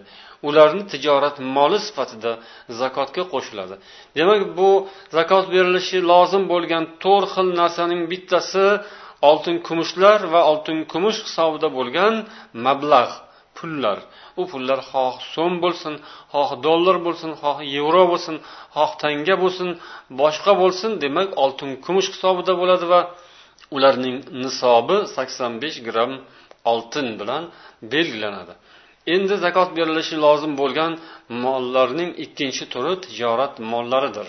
Ularni 0.49 0.85
tijorat 0.93 1.37
moli 1.57 1.79
sifatida 1.87 2.33
zakotga 2.81 3.23
qo'shiladi. 3.33 3.75
Demak 4.19 4.43
bu 4.59 4.71
zakot 5.17 5.45
berilishi 5.55 5.99
lozim 6.11 6.43
bo'lgan 6.53 6.85
to'rt 7.03 7.29
xil 7.35 7.49
narsaning 7.61 8.03
bittasi 8.13 8.67
oltin 9.31 9.57
kumushlar 9.67 10.19
va 10.33 10.41
oltin 10.51 10.79
kumush 10.93 11.19
hisobida 11.27 11.69
bo'lgan 11.79 12.15
mablag' 12.67 13.15
pullar. 13.57 13.99
U 14.41 14.43
pullar 14.53 14.79
xoh 14.91 15.15
so'm 15.35 15.55
bo'lsin 15.65 15.95
xoh 16.33 16.51
dollar 16.67 16.97
bo'lsin 17.07 17.31
xoh 17.43 17.59
yevro 17.75 18.03
bo'lsin 18.13 18.37
xoh 18.77 18.93
tanga 19.03 19.35
bo'lsin 19.43 19.69
boshqa 20.21 20.53
bo'lsin. 20.63 20.91
Demak 21.05 21.29
oltin 21.45 21.71
kumush 21.85 22.09
hisobida 22.15 22.53
bo'ladi 22.61 22.87
va 22.93 23.01
ularning 23.77 24.17
nisobi 24.43 24.97
sakson 25.15 25.53
besh 25.63 25.79
gramm 25.89 26.13
oltin 26.73 27.07
bilan 27.21 27.43
belgilanadi. 27.93 28.55
Endi 29.15 29.35
zakot 29.45 29.69
berilishi 29.77 30.17
lozim 30.25 30.53
bo'lgan 30.61 30.93
mollarning 31.45 32.11
ikkinchi 32.25 32.65
turi 32.73 32.93
tijorat 33.05 33.55
mollaridir. 33.73 34.29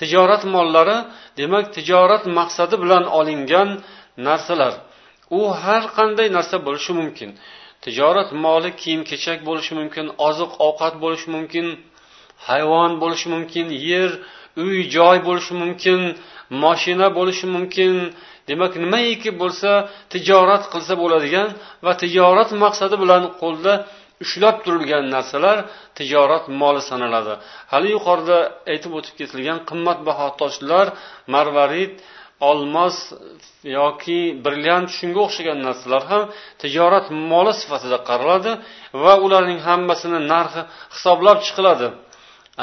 Tijorat 0.00 0.42
mollari 0.54 0.98
demak 1.38 1.64
tijorat 1.76 2.24
maqsadi 2.38 2.76
bilan 2.82 3.04
olingan 3.18 3.68
narsalar. 4.26 4.74
U 5.38 5.40
har 5.62 5.84
qanday 5.96 6.28
narsa 6.36 6.56
bo'lishi 6.66 6.92
mumkin. 7.00 7.30
Tijorat 7.84 8.30
moli 8.44 8.70
kiyim 8.80 9.02
kechak 9.10 9.38
bo'lishi 9.48 9.72
mumkin 9.80 10.06
oziq 10.28 10.50
ovqat 10.66 10.94
bo'lishi 11.02 11.28
mumkin 11.34 11.66
hayvon 12.48 12.92
bo'lishi 13.02 13.28
mumkin 13.34 13.66
yer 13.90 14.10
uy 14.64 14.76
joy 14.96 15.16
bo'lishi 15.28 15.54
mumkin 15.62 16.00
moshina 16.62 17.08
bo'lishi 17.18 17.46
mumkin. 17.54 17.94
Demak 18.48 18.72
nimaiki 18.84 19.30
bo'lsa 19.40 19.70
tijorat 20.12 20.64
qilsa 20.72 20.94
bo'ladigan 21.02 21.48
va 21.84 21.92
tijorat 22.02 22.50
maqsadi 22.64 22.96
bilan 23.02 23.22
qo'lda 23.40 23.72
ushlab 24.24 24.56
turilgan 24.64 25.04
narsalar 25.14 25.58
tijorat 25.98 26.44
moli 26.60 26.82
sanaladi. 26.90 27.34
Hali 27.72 27.88
yuqorida 27.96 28.38
aytib 28.72 28.92
o'tib 28.98 29.14
ketilgan 29.20 29.58
qimmatbaho 29.70 30.26
toshlar 30.40 30.86
marvarid 31.34 31.92
olmos 32.50 32.96
yoki 33.78 34.20
brilliant 34.44 34.88
shunga 34.98 35.20
o'xshagan 35.26 35.58
narsalar 35.66 36.02
ham 36.10 36.22
tijorat 36.62 37.06
moli 37.32 37.52
sifatida 37.60 37.98
qaraladi 38.08 38.52
va 39.02 39.14
ularning 39.26 39.60
hammasini 39.68 40.20
narxi 40.32 40.60
hisoblab 40.94 41.38
chiqiladi. 41.46 41.88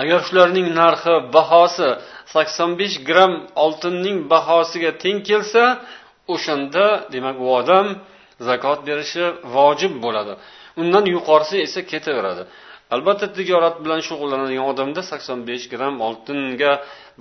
Agar 0.02 0.20
shularning 0.28 0.68
narxi 0.82 1.14
bahosi 1.36 1.90
sakson 2.34 2.72
besh 2.80 2.96
gramm 3.10 3.34
oltinning 3.64 4.18
bahosiga 4.34 4.92
teng 5.04 5.18
kelsa 5.30 5.64
o'shanda 6.34 6.86
demak 7.14 7.38
u 7.46 7.48
odam 7.60 7.86
zakot 8.50 8.80
berishi 8.88 9.26
vojib 9.56 9.94
bo'ladi. 10.06 10.34
Undan 10.82 11.06
yuqorisi 11.16 11.56
esa 11.66 11.82
ketaveradi. 11.92 12.44
Albatta 12.96 13.28
tijorat 13.38 13.76
bilan 13.86 14.00
shug'ullanadigan 14.08 14.66
odamda 14.72 15.02
sakson 15.12 15.40
besh 15.50 15.66
gramm 15.74 15.96
oltinga 16.08 16.72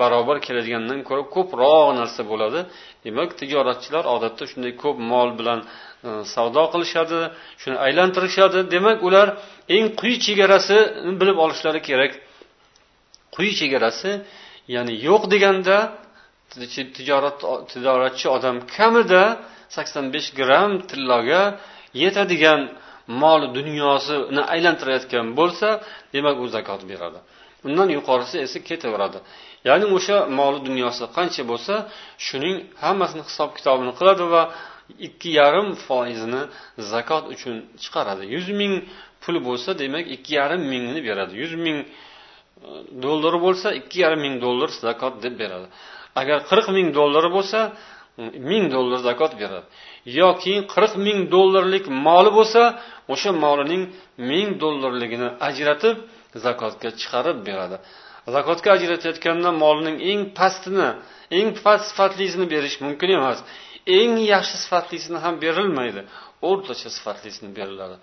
barobar 0.01 0.37
keladigandan 0.47 1.01
ko'ra 1.09 1.25
ko'proq 1.35 1.89
narsa 2.01 2.23
bo'ladi. 2.31 2.61
Demak 3.05 3.31
tijoratchilar 3.41 4.05
odatda 4.15 4.45
shunday 4.51 4.73
ko'p 4.83 4.97
mol 5.13 5.29
bilan 5.39 5.59
e, 6.07 6.09
savdo 6.35 6.63
qilishadi 6.73 7.19
shuni 7.63 7.77
aylantirishadi. 7.87 8.59
Demak 8.75 8.99
ular 9.09 9.29
eng 9.77 9.87
quyi 10.01 10.17
chegarasini 10.27 11.13
bilib 11.21 11.39
olishlari 11.45 11.81
kerak. 11.89 12.13
Quyi 13.35 13.53
chegarasi 13.61 14.11
ya'ni 14.75 14.95
yo'q 15.09 15.23
deganda 15.35 15.79
tijorat 16.97 17.39
tijoratchi 17.73 18.27
odam 18.37 18.57
kamida 18.77 19.25
sakson 19.77 20.05
besh 20.15 20.29
gramm 20.39 20.73
tilloga 20.91 21.43
yetadigan 22.03 22.61
mol 23.23 23.41
dunyosini 23.59 24.43
aylantirayotgan 24.55 25.27
bo'lsa 25.39 25.69
demak 26.15 26.37
u 26.45 26.47
zakot 26.57 26.83
beradi. 26.91 27.19
Undan 27.67 27.89
yuqorisi 27.97 28.37
esa 28.47 28.59
ketaveradi. 28.69 29.19
Ya'ni 29.69 29.87
o'sha 29.97 30.17
moli 30.39 30.59
dunyosi 30.69 31.05
qancha 31.17 31.43
bo'lsa 31.51 31.75
shuning 32.27 32.57
hammasini 32.85 33.23
hisob 33.29 33.51
kitobini 33.59 33.93
qiladi 33.99 34.25
va 34.35 34.43
ikki 35.07 35.31
yarim 35.41 35.69
foizini 35.87 36.43
zakot 36.93 37.25
uchun 37.35 37.55
chiqaradi. 37.83 38.25
Yuz 38.35 38.47
ming 38.61 38.75
pul 39.23 39.37
bo'lsa 39.49 39.71
demak 39.83 40.05
ikki 40.17 40.33
yarim 40.41 40.63
mingni 40.73 41.01
beradi. 41.09 41.33
Yuz 41.43 41.53
ming 41.65 41.79
e, 41.83 41.87
dollari 43.05 43.39
bo'lsa 43.47 43.69
ikki 43.81 43.99
yarim 44.05 44.21
ming 44.27 44.35
dollar 44.45 44.71
zakot 44.87 45.15
deb 45.25 45.35
beradi. 45.43 45.67
Agar 46.21 46.39
qirq 46.51 46.67
ming 46.77 46.89
dollari 46.99 47.31
bo'lsa 47.37 47.61
ming 48.51 48.65
dollar 48.75 48.99
zakot 49.09 49.33
beradi. 49.43 49.67
Yoki 50.21 50.55
qirq 50.73 50.93
ming 51.07 51.19
dollarlik 51.35 51.85
moli 52.07 52.31
bo'lsa 52.39 52.63
o'sha 53.13 53.31
molining 53.45 53.83
ming 54.31 54.49
dollarligini 54.63 55.29
ajratib 55.49 55.97
zakotga 56.45 56.91
chiqarib 57.01 57.39
beradi. 57.49 57.77
Zakotga 58.35 58.69
ajratayotganda 58.77 59.51
molning 59.65 59.97
eng 60.11 60.21
pastini 60.39 60.89
eng 61.39 61.49
past 61.65 61.85
sifatlisini 61.91 62.47
berish 62.55 62.77
mumkin 62.85 63.11
emas. 63.19 63.39
Eng 63.99 64.13
yaxshi 64.33 64.57
sifatlisini 64.65 65.19
ham 65.25 65.35
berilmaydi. 65.45 66.03
O'rtacha 66.51 66.89
sifatlisini 66.97 67.51
beriladi. 67.59 67.97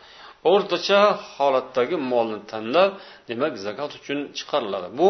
O'rtacha 0.52 1.00
holatdagi 1.36 1.98
molni 2.12 2.40
tanlab 2.52 2.92
demak 3.30 3.54
zakot 3.66 3.92
uchun 4.00 4.20
chiqariladi. 4.38 4.88
Bu 5.00 5.10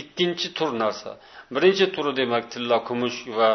ikkinchi 0.00 0.48
tur 0.58 0.70
narsa. 0.82 1.10
Birinchi 1.54 1.86
turi 1.94 2.12
demak 2.20 2.44
tilla 2.52 2.76
kumush 2.88 3.18
va 3.38 3.50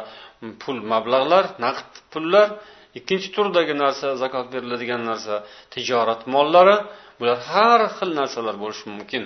pul 0.62 0.78
mablag'lar 0.92 1.46
naqd 1.66 1.90
pullar. 2.14 2.48
Ikkinchi 2.98 3.30
turdagi 3.36 3.74
narsa 3.84 4.08
zakot 4.22 4.46
beriladigan 4.54 5.02
narsa 5.10 5.36
tijorat 5.74 6.22
mollari 6.34 6.78
bular 7.20 7.38
har 7.52 7.80
xil 7.98 8.10
narsalar 8.20 8.56
bo'lishi 8.64 8.86
mumkin. 8.94 9.24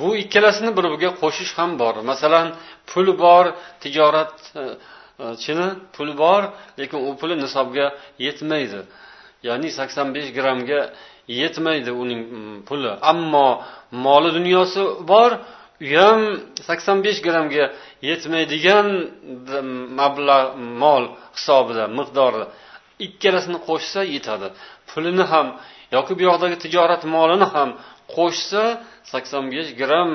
Bu 0.00 0.08
ikkalasini 0.22 0.70
bir 0.76 0.84
biriga 0.92 1.10
qo'shish 1.22 1.52
ham 1.58 1.70
bor. 1.82 1.94
Masalan 2.10 2.46
pul 2.90 3.06
bor 3.24 3.44
tijoratchini 3.82 5.68
puli 5.94 6.14
bor 6.22 6.42
lekin 6.80 6.98
u 7.08 7.10
puli 7.20 7.34
nisobga 7.44 7.86
yetmaydi. 8.26 8.80
Ya'ni 9.46 9.68
sakson 9.78 10.06
besh 10.14 10.28
grammga 10.38 10.80
yetmaydi 11.40 11.90
uning 12.02 12.20
mm, 12.34 12.56
puli. 12.68 12.90
Ammo 13.12 13.48
moli 14.06 14.30
dunyosi 14.38 14.80
bor 15.12 15.30
u 15.86 15.88
ham 16.00 16.20
sakson 16.68 16.98
besh 17.06 17.20
grammga 17.26 17.64
yetmaydigan 18.08 18.88
mablag' 20.00 20.50
mol 20.82 21.04
hisobida 21.36 21.84
miqdori 21.98 22.44
ikkalasini 23.06 23.58
qo'shsa 23.68 24.00
yetadi. 24.14 24.48
Pulini 24.90 25.24
ham 25.32 25.46
yoki 25.96 26.12
bu 26.18 26.22
yoqdagi 26.28 26.56
tijorat 26.64 27.02
molini 27.14 27.46
ham 27.54 27.70
qo'shsa 28.16 28.62
sakson 29.12 29.44
besh 29.54 29.70
gramm 29.80 30.10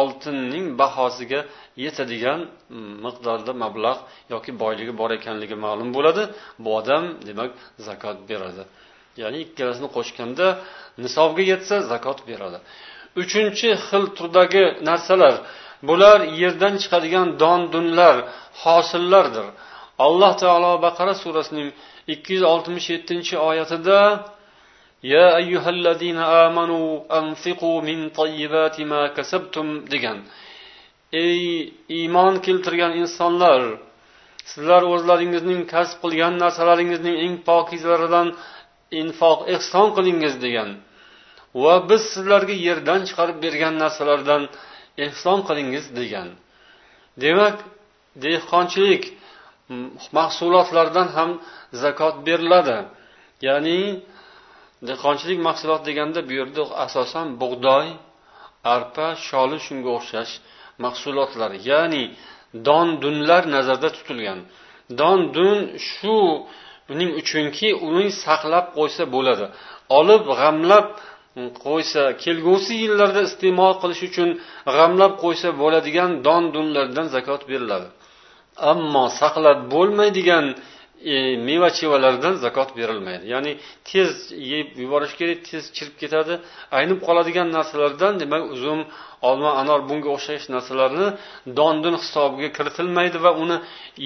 oltinning 0.00 0.66
bahosiga 0.80 1.40
yetadigan 1.84 2.40
miqdorda 3.04 3.52
mablag' 3.62 4.00
yoki 4.32 4.50
boyligi 4.62 4.92
bor 5.00 5.10
ekanligi 5.18 5.56
ma'lum 5.66 5.88
bo'ladi. 5.96 6.22
Bu 6.62 6.70
odam 6.80 7.04
demak 7.28 7.50
zakot 7.88 8.18
beradi. 8.30 8.62
Ya'ni 9.22 9.38
ikkalasini 9.46 9.88
qo'shganda 9.96 10.46
nisobga 11.04 11.42
yetsa 11.52 11.76
zakot 11.92 12.18
beradi. 12.30 12.58
uchinchi 13.21 13.69
xil 13.87 14.03
turdagi 14.17 14.65
narsalar 14.89 15.35
bular 15.87 16.19
yerdan 16.41 16.73
chiqadigan 16.81 17.27
don 17.41 17.61
dunlar 17.73 18.15
hosillardir 18.63 19.47
alloh 20.05 20.31
taolo 20.43 20.71
baqara 20.85 21.13
surasining 21.23 21.69
ikki 22.13 22.29
yuz 22.35 22.43
oltmish 22.53 22.87
yettinchi 22.93 23.35
oyatida 23.49 23.99
يا 25.13 25.27
أيها 25.41 25.69
الذين 25.77 26.17
آمنوا 26.45 26.87
أنفقوا 27.21 27.77
من 27.89 27.99
طيبات 28.09 28.75
ما 28.91 29.01
كسبتم 29.15 29.67
degan 29.93 30.17
ey 31.13 31.39
iymon 31.97 32.33
keltirgan 32.45 32.91
insonlar 33.01 33.61
sizlar 34.51 34.81
o'zlaringizning 34.93 35.61
kasb 35.73 35.97
qilgan 36.03 36.33
narsalaringizning 36.43 37.15
eng 37.25 37.35
pokizalaridan 37.49 38.27
infoq 39.01 39.39
ehson 39.55 39.87
qilingiz 39.97 40.33
degan 40.45 40.69
Va 41.62 41.74
biz 41.90 42.02
sizlarga 42.12 42.54
yerdan 42.66 43.00
chiqarib 43.08 43.38
bergan 43.44 43.74
narsalardan 43.82 44.42
ehson 45.06 45.38
qilingiz 45.48 45.86
degan. 45.98 46.28
Demak 47.22 47.56
dehqonchilik 48.24 49.04
mahsulotlardan 50.18 51.08
ham 51.16 51.30
zakot 51.82 52.16
beriladi. 52.26 52.78
Ya'ni 53.46 53.80
dehqonchilik 54.88 55.38
mahsulot 55.48 55.82
deganda 55.88 56.20
bu 56.28 56.32
yerda 56.40 56.62
asosan 56.84 57.26
bug'doy 57.42 57.86
arpa 58.74 59.08
sholi 59.28 59.58
shunga 59.66 59.90
o'xshash 59.98 60.32
mahsulotlar 60.84 61.50
ya'ni 61.70 62.04
don 62.66 62.86
dunlar 63.02 63.42
nazarda 63.54 63.88
tutilgan. 63.96 64.40
Don 65.00 65.18
dun 65.36 65.58
shu 65.90 66.16
buning 66.88 67.10
uchunki 67.20 67.68
uni 67.88 68.06
saqlab 68.24 68.66
qo'ysa 68.76 69.04
bo'ladi. 69.14 69.46
Olib 69.98 70.22
g'amlab 70.38 70.86
qo'ysa 71.64 72.02
kelgusi 72.24 72.74
yillarda 72.82 73.20
iste'mol 73.28 73.74
qilish 73.82 74.02
uchun 74.08 74.28
g'amlab 74.76 75.12
qo'ysa 75.22 75.48
bo'ladigan 75.62 76.10
don 76.26 76.42
dunlardan 76.54 77.06
zakot 77.16 77.42
beriladi. 77.50 77.88
Ammo 78.72 79.04
saqlab 79.20 79.58
bo'lmaydigan 79.74 80.46
e, 81.12 81.14
meva 81.48 81.70
chevalardan 81.78 82.34
zakot 82.44 82.70
berilmaydi. 82.78 83.24
Ya'ni 83.34 83.52
tez 83.90 84.10
yeb 84.52 84.68
yuborish 84.82 85.14
kerak 85.20 85.40
tez 85.50 85.64
chirib 85.76 85.96
ketadi 86.02 86.34
aynib 86.78 86.98
qoladigan 87.06 87.48
narsalardan 87.56 88.12
demak 88.22 88.42
uzum 88.54 88.80
olma 89.28 89.50
anor 89.62 89.80
bunga 89.88 90.08
o'xshash 90.16 90.44
narsalarni 90.54 91.08
dondun 91.58 91.94
hisobiga 92.02 92.48
kiritilmaydi 92.56 93.18
va 93.24 93.30
uni 93.42 93.56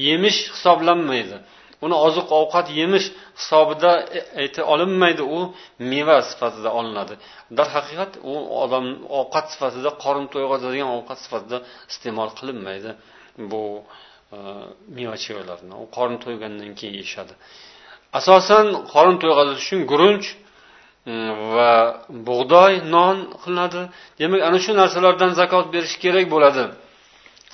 yemish 0.08 0.38
hisoblanmaydi. 0.54 1.36
Uni 1.84 1.96
oziq 2.06 2.28
ovqat 2.40 2.66
yemish 2.80 3.06
hisobida 3.40 3.92
e, 4.16 4.20
ayta 4.42 4.60
olinmaydi. 4.72 5.22
U 5.36 5.38
meva 5.92 6.18
sifatida 6.30 6.70
olinadi. 6.78 7.14
Darhaqiqat 7.58 8.12
u 8.30 8.34
odam 8.62 8.86
ovqat 9.20 9.46
sifatida 9.52 9.90
qorin 10.04 10.26
to'yg'azadigan 10.34 10.90
ovqat 10.98 11.18
sifatida 11.24 11.58
iste'mol 11.92 12.30
qilinmaydi 12.38 12.90
bu 13.50 13.62
e, 14.34 14.36
meva 14.96 15.16
chevalarni 15.24 15.74
u 15.82 15.84
qorin 15.96 16.18
to'ygandan 16.24 16.72
keyin 16.78 16.94
yeyishadi. 16.98 17.34
Asosan 18.18 18.66
qorin 18.92 19.16
to'yg'azish 19.22 19.60
uchun 19.64 19.80
gurunch 19.90 20.26
e, 20.32 21.12
va 21.56 21.72
bug'doy 22.28 22.72
non 22.94 23.16
qilinadi. 23.42 23.82
Demak 24.20 24.40
ana 24.48 24.58
shu 24.64 24.72
narsalardan 24.80 25.30
zakot 25.40 25.66
berish 25.74 25.96
kerak 26.04 26.26
bo'ladi. 26.34 26.64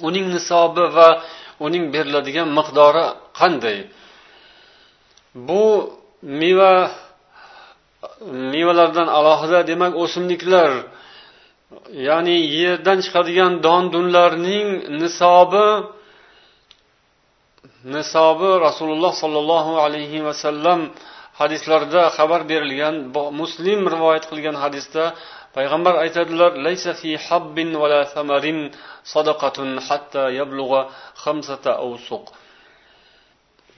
Uning 0.08 0.26
nisobi 0.36 0.84
va 0.98 1.08
uning 1.66 1.84
beriladigan 1.94 2.48
miqdori 2.58 3.04
qanday? 3.40 3.78
Bu 5.34 5.92
meva 6.22 6.90
mevalardan 8.52 9.08
alohida 9.18 9.60
demak 9.70 9.92
o'simliklar 10.02 10.70
ya'ni 12.08 12.36
yerdan 12.60 12.98
chiqadigan 13.04 13.52
don 13.66 13.84
dunlarning 13.94 14.68
nisobi 15.00 15.68
nisobi 17.94 18.50
rasululloh 18.66 19.12
sollallohu 19.22 19.72
alayhi 19.86 20.18
vasallam 20.28 20.80
hadislarida 21.40 22.02
xabar 22.16 22.40
berilgan 22.50 22.94
muslim 23.40 23.80
rivoyat 23.94 24.24
qilgan 24.30 24.56
hadisda 24.64 25.04
payg'ambar 25.56 25.94
aytadilar 26.04 26.52
laysa 26.66 26.92
fi 27.00 27.10
habbin 27.26 27.70
vala 27.82 28.00
samarin 28.14 28.58
sadaqatun 29.12 29.68
hatta 29.88 30.22
yablug'a 30.38 30.80
khamsata 31.22 31.72
awsuq. 31.86 32.24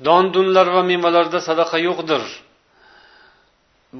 Dondunlar 0.06 0.66
va 0.76 0.82
mevalarda 0.90 1.38
sadaqa 1.48 1.76
yo'qdir. 1.88 2.22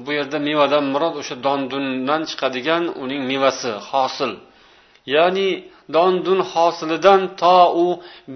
Bu 0.03 0.11
yerda 0.17 0.37
mevadan 0.49 0.85
murod 0.93 1.15
o'sha 1.21 1.35
dondundan 1.45 2.21
chiqadigan 2.29 2.83
uning 3.03 3.21
mevasi 3.31 3.71
hosil. 3.89 4.31
Ya'ni 5.15 5.49
dondun 5.95 6.39
hosilidan 6.51 7.21
to 7.41 7.57
u 7.83 7.85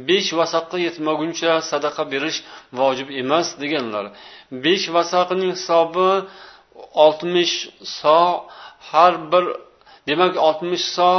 besh 0.08 0.30
vasaqqa 0.40 0.78
yetmaguncha 0.88 1.52
sadaqa 1.72 2.04
berish 2.14 2.38
vojib 2.80 3.10
emas 3.22 3.48
deganlar. 3.62 4.06
Besh 4.66 4.86
vasaqning 4.96 5.52
hisobi 5.58 6.10
oltmish 7.06 7.56
so 8.00 8.20
har 8.90 9.14
bir 9.32 9.46
demak 10.08 10.34
oltmish 10.48 10.86
so 10.96 11.12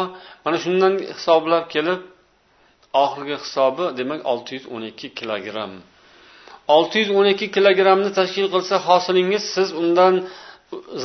mana 0.45 0.57
shundan 0.65 0.95
hisoblab 1.19 1.65
kelib 1.75 2.01
oxirgi 3.05 3.37
hisobi 3.45 3.85
demak 3.99 4.21
olti 4.33 4.51
yuz 4.57 4.65
o'n 4.75 4.83
ikki 4.91 5.09
kilogramm. 5.19 5.75
Olti 6.77 6.97
yuz 7.03 7.11
o'n 7.19 7.27
ikki 7.33 7.47
kilogrammni 7.57 8.11
tashkil 8.19 8.47
qilsa 8.55 8.75
hosilingiz 8.87 9.45
siz 9.55 9.69
undan 9.83 10.15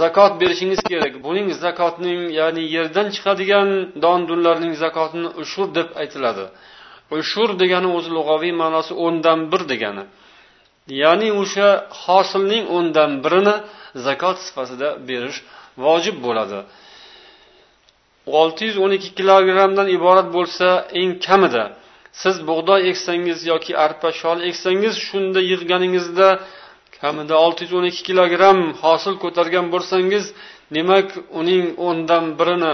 zakot 0.02 0.34
berishingiz 0.42 0.82
kerak. 0.92 1.14
Buning 1.26 1.48
zakotning 1.66 2.20
ya'ni 2.40 2.64
yerdan 2.76 3.08
chiqadigan 3.16 3.70
don 4.04 4.20
dunlarning 4.30 4.74
zakotini 4.84 5.30
ushur 5.44 5.68
deb 5.78 5.88
aytiladi. 6.02 6.46
Ushur 7.20 7.50
degani 7.62 7.90
o'zi 7.98 8.10
lug'aviy 8.18 8.54
ma'nosi 8.62 8.94
o'ndan 9.06 9.40
bir 9.52 9.62
degani. 9.72 10.04
Ya'ni 11.02 11.30
o'sha 11.42 11.68
hosilning 12.04 12.64
o'ndan 12.78 13.12
birini 13.24 13.56
zakot 14.06 14.38
sifatida 14.46 14.90
berish 15.10 15.38
vojib 15.86 16.18
bo'ladi. 16.26 16.60
olti 18.40 18.66
yuz 18.66 18.78
o'n 18.84 18.92
ikki 18.98 19.10
kilogrammdan 19.20 19.88
iborat 19.98 20.28
bo'lsa 20.36 20.68
eng 21.00 21.12
kamida 21.26 21.64
siz 22.22 22.36
bug'doy 22.50 22.82
eksangiz 22.92 23.40
yoki 23.52 23.74
arpa 23.86 24.10
shol 24.22 24.38
eksangiz 24.50 24.96
shunda 25.08 25.40
yig'ganingizda 25.52 26.28
kamida 26.98 27.36
olti 27.46 27.62
yuz 27.66 27.74
o'n 27.80 27.86
ikki 27.92 28.04
kilogramm 28.10 28.62
hosil 28.84 29.16
ko'targan 29.24 29.66
bo'lsangiz 29.74 30.26
demak 30.76 31.08
uning 31.40 31.66
o'ndan 31.88 32.26
birini 32.40 32.74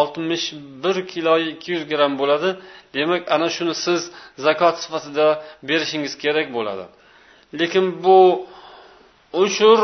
oltmish 0.00 0.46
bir 0.82 0.96
kilo 1.12 1.34
ikki 1.52 1.68
yuz 1.74 1.84
gramm 1.92 2.14
bo'ladi. 2.20 2.50
Demak 2.94 3.22
ana 3.34 3.48
shuni 3.56 3.74
siz 3.84 4.00
zakot 4.46 4.76
sifatida 4.82 5.26
berishingiz 5.68 6.14
kerak 6.22 6.46
bo'ladi. 6.56 6.84
Lekin 7.60 7.86
bu 8.04 8.20
ushur 9.42 9.80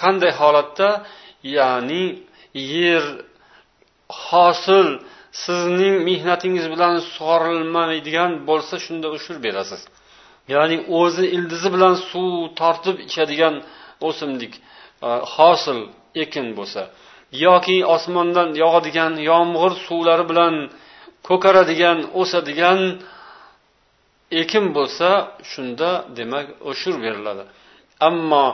qanday 0.00 0.32
holatda? 0.40 0.88
Ya'ni 1.56 2.04
yer 2.54 3.04
hosil 4.28 4.88
sizning 5.42 5.96
mehnatingiz 6.08 6.66
bilan 6.74 6.94
sug'orilmaydigan 7.14 8.30
bo'lsa 8.48 8.74
shunda 8.84 9.08
ushur 9.16 9.36
berasiz. 9.46 9.82
Ya'ni 10.54 10.76
o'zi 11.00 11.24
ildizi 11.36 11.68
bilan 11.74 11.94
suv 12.10 12.32
tortib 12.60 12.96
ichadigan 13.08 13.54
o'simlik 14.08 14.52
e, 15.06 15.08
hosil 15.34 15.78
ekin 16.24 16.46
bo'lsa 16.58 16.82
yoki 17.46 17.76
osmondan 17.94 18.48
yog'adigan 18.62 19.12
yomg'ir 19.30 19.72
suvlari 19.86 20.24
bilan 20.30 20.54
ko'karadigan 21.28 21.98
o'sadigan 22.20 22.80
ekin 24.42 24.64
bo'lsa 24.76 25.08
shunda 25.50 25.90
demak 26.18 26.46
ushur 26.70 26.94
beriladi. 27.04 27.44
Ammo 28.08 28.46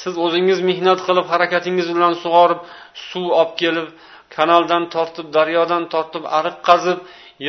siz 0.00 0.14
o'zingiz 0.24 0.58
mehnat 0.70 0.98
qilib 1.06 1.26
harakatingiz 1.32 1.88
bilan 1.96 2.14
sug'orib 2.22 2.60
suv 3.08 3.26
olib 3.40 3.52
kelib 3.62 3.88
kanaldan 4.36 4.84
tortib 4.94 5.26
daryodan 5.36 5.84
tortib 5.94 6.24
ariq 6.38 6.56
qazib 6.68 6.98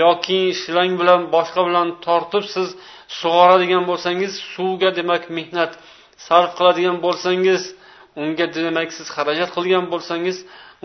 yoki 0.01 0.41
shlang 0.61 0.93
bilan 1.01 1.21
boshqa 1.35 1.61
bilan 1.67 1.87
tortib 2.05 2.45
siz 2.55 2.67
sug'oradigan 3.19 3.83
bo'lsangiz 3.89 4.31
suvga 4.53 4.89
demak 4.99 5.23
mehnat 5.37 5.71
sarf 6.27 6.51
qiladigan 6.57 6.97
bo'lsangiz 7.05 7.61
unga 8.21 8.47
demak 8.57 8.89
siz 8.97 9.07
xarajat 9.15 9.49
qilgan 9.55 9.85
bo'lsangiz 9.93 10.37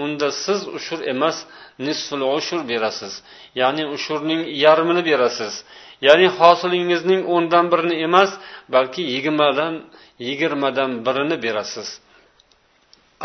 unda 0.03 0.29
siz 0.45 0.61
ushur 0.77 1.01
emas 1.13 1.37
nisful 1.87 2.23
ushur 2.39 2.61
berasiz. 2.71 3.13
Ya'ni 3.61 3.85
ushurning 3.97 4.41
yarmini 4.65 5.03
berasiz. 5.11 5.55
Ya'ni 6.07 6.27
hosilingizning 6.39 7.21
o'ndan 7.35 7.67
birini 7.73 7.97
emas 8.07 8.31
balki 8.75 9.03
yigirmadan 9.13 9.75
yigirmadan 10.27 10.91
birini 11.07 11.37
berasiz. 11.45 11.89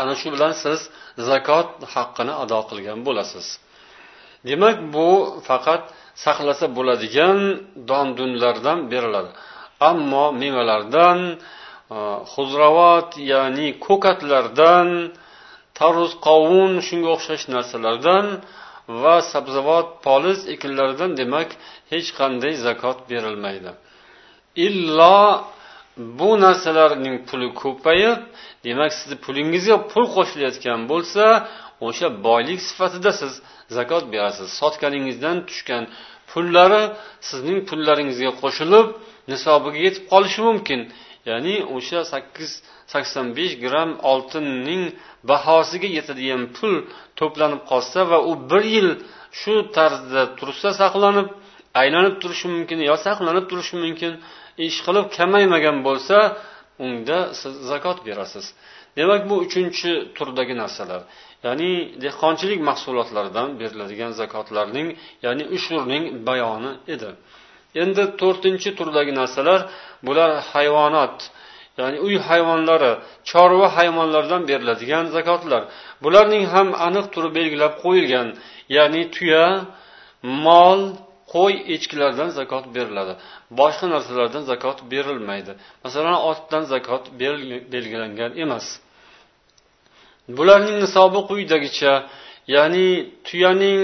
Ana 0.00 0.14
shu 0.20 0.28
bilan 0.34 0.52
siz 0.62 0.80
zakot 1.28 1.68
haqqini 1.94 2.34
ado 2.42 2.60
qilgan 2.70 2.98
bo'lasiz. 3.06 3.46
Demak 4.48 4.76
bu 4.94 5.08
faqat 5.48 5.82
saqlasa 6.24 6.66
bo'ladigan 6.76 7.38
don 7.90 8.06
dunlardan 8.18 8.78
beriladi. 8.92 9.30
Ammo 9.90 10.26
mevalardan 10.42 11.18
e, 11.32 11.36
xuzravot 12.32 13.10
ya'ni 13.32 13.68
ko'katlardan 13.86 14.88
tarvuz 15.78 16.12
qovun 16.26 16.72
shunga 16.86 17.10
o'xshash 17.16 17.44
narsalardan 17.54 18.26
va 19.02 19.16
sabzavot 19.32 19.88
poliz 20.06 20.38
ekinlaridan 20.54 21.10
demak 21.20 21.48
hech 21.92 22.08
qanday 22.18 22.54
zakot 22.66 22.98
berilmaydi. 23.10 23.70
Illo 24.66 25.20
bu 25.96 26.40
narsalarning 26.44 27.16
puli 27.28 27.48
ko'payib 27.62 28.18
demak 28.66 28.90
sizni 28.98 29.16
pulingizga 29.24 29.76
pul 29.90 30.04
qo'shilayotgan 30.16 30.80
bo'lsa 30.92 31.24
o'sha 31.86 32.08
boylik 32.26 32.60
sifatida 32.68 33.10
siz 33.20 33.32
zakot 33.76 34.04
berasiz. 34.12 34.48
Sotganingizdan 34.60 35.36
tushgan 35.48 35.84
pullari 36.30 36.82
sizning 37.28 37.58
pullaringizga 37.68 38.32
qo'shilib 38.42 38.86
nisobiga 39.32 39.78
yetib 39.86 40.04
qolishi 40.12 40.40
mumkin. 40.48 40.80
Ya'ni 41.30 41.54
o'sha 41.76 42.00
sakkiz 42.12 42.50
sakson 42.92 43.26
besh 43.36 43.54
gramm 43.64 43.90
oltinning 44.12 44.82
bahosiga 45.30 45.88
yetadigan 45.98 46.42
pul 46.56 46.72
to'planib 47.18 47.62
qolsa 47.70 48.00
va 48.10 48.18
u 48.30 48.32
bir 48.50 48.64
yil 48.74 48.88
shu 49.40 49.54
tarzda 49.76 50.22
tursa 50.38 50.68
saqlanib 50.80 51.28
aylanib 51.80 52.14
turishi 52.22 52.46
mumkin 52.54 52.78
yo 52.90 52.94
saqlanib 53.06 53.44
turishi 53.50 53.74
mumkin 53.84 54.12
ish 54.66 54.78
qilib 54.86 55.06
kamaymagan 55.16 55.76
bo'lsa 55.86 56.16
unda 56.86 57.18
siz 57.40 57.54
zakot 57.70 57.98
berasiz. 58.06 58.46
Demak 58.96 59.22
bu 59.30 59.34
uchinchi 59.44 59.90
turdagi 60.16 60.54
narsalar. 60.62 61.02
Ya'ni 61.44 61.72
dehqonchilik 62.04 62.60
mahsulotlaridan 62.68 63.48
beriladigan 63.60 64.12
zakotlarning 64.20 64.88
ya'ni 65.24 65.44
ushurning 65.56 66.04
bayoni 66.28 66.72
edi. 66.94 67.10
Endi 67.82 68.04
to'rtinchi 68.20 68.70
turdagi 68.78 69.12
narsalar 69.20 69.60
bular 70.06 70.30
hayvonot 70.52 71.16
ya'ni 71.80 71.98
uy 72.06 72.16
hayvonlari 72.28 72.92
chorva 73.30 73.68
hayvonlaridan 73.76 74.42
beriladigan 74.50 75.04
zakotlar. 75.16 75.62
Bularning 76.04 76.44
ham 76.54 76.68
aniq 76.86 77.06
turi 77.14 77.30
belgilab 77.38 77.74
qo'yilgan 77.84 78.28
ya'ni 78.76 79.02
tuya 79.14 79.46
mol 80.46 80.80
qo'y 81.32 81.54
echkilardan 81.74 82.28
zakot 82.38 82.64
beriladi. 82.76 83.14
Boshqa 83.60 83.86
narsalardan 83.94 84.42
zakot 84.52 84.78
berilmaydi. 84.92 85.52
Masalan 85.84 86.16
otdan 86.30 86.62
zakot 86.72 87.04
belgilangan 87.72 88.32
emas. 88.44 88.66
Bularning 90.38 90.76
nisobi 90.84 91.20
quyidagicha 91.30 91.92
ya'ni 92.54 92.88
tuyaning 93.28 93.82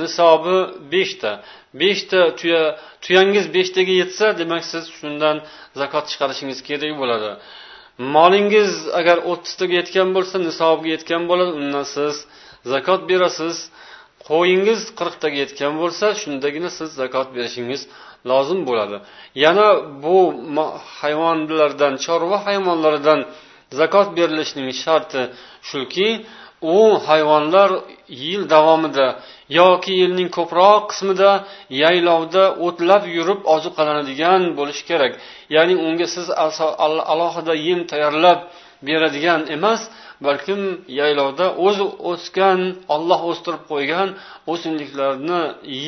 nisobi 0.00 0.56
beshta. 0.92 1.32
Beshta 1.80 2.20
tuya 2.40 2.62
tuyangiz 3.04 3.46
beshtaga 3.56 3.94
yetsa 4.02 4.26
demak 4.40 4.62
siz 4.72 4.84
shundan 4.98 5.36
zakot 5.80 6.04
chiqarishingiz 6.10 6.58
kerak 6.68 6.92
bo'ladi. 7.00 7.30
Molingiz 8.16 8.72
agar 9.00 9.16
o'ttiztaga 9.30 9.74
yetgan 9.80 10.08
bo'lsa 10.16 10.36
nisobiga 10.48 10.90
yetgan 10.96 11.22
bo'ladi. 11.30 11.52
Undan 11.60 11.86
siz 11.96 12.14
zakot 12.72 13.00
berasiz. 13.10 13.56
Qo'yingiz 14.28 14.80
qirqtaga 14.98 15.38
yetgan 15.44 15.72
bo'lsa 15.82 16.06
shundagina 16.22 16.70
siz 16.78 16.88
zakot 17.00 17.28
berishingiz 17.36 17.82
lozim 18.30 18.60
bo'ladi. 18.68 18.96
Yana 19.44 19.68
bu 20.04 20.18
hayvonlardan 21.00 21.94
chorva 22.04 22.36
hayvonlaridan 22.46 23.20
zakot 23.80 24.08
berilishining 24.18 24.68
sharti 24.84 25.22
shuki 25.70 26.08
u 26.76 26.78
hayvonlar 27.08 27.70
yil 28.08 28.42
davomida 28.54 29.06
yoki 29.60 29.92
yilning 30.02 30.28
ko'proq 30.38 30.82
qismida 30.90 31.30
yaylovda 31.82 32.44
o'tlab 32.66 33.02
yurib 33.16 33.40
oziqlanadigan 33.54 34.42
bo'lishi 34.58 34.84
kerak. 34.90 35.12
Ya'ni 35.56 35.74
unga 35.86 36.06
siz 36.14 36.26
alohida 37.12 37.54
yem 37.68 37.80
tayyorlab 37.90 38.38
beradigan 38.88 39.40
emas 39.56 39.80
balkim 40.26 40.60
yaylovda 41.00 41.46
o'zi 41.66 41.84
o'sgan 42.10 42.60
olloh 42.94 43.20
o'stirib 43.30 43.62
qo'ygan 43.72 44.08
o'simliklarni 44.52 45.42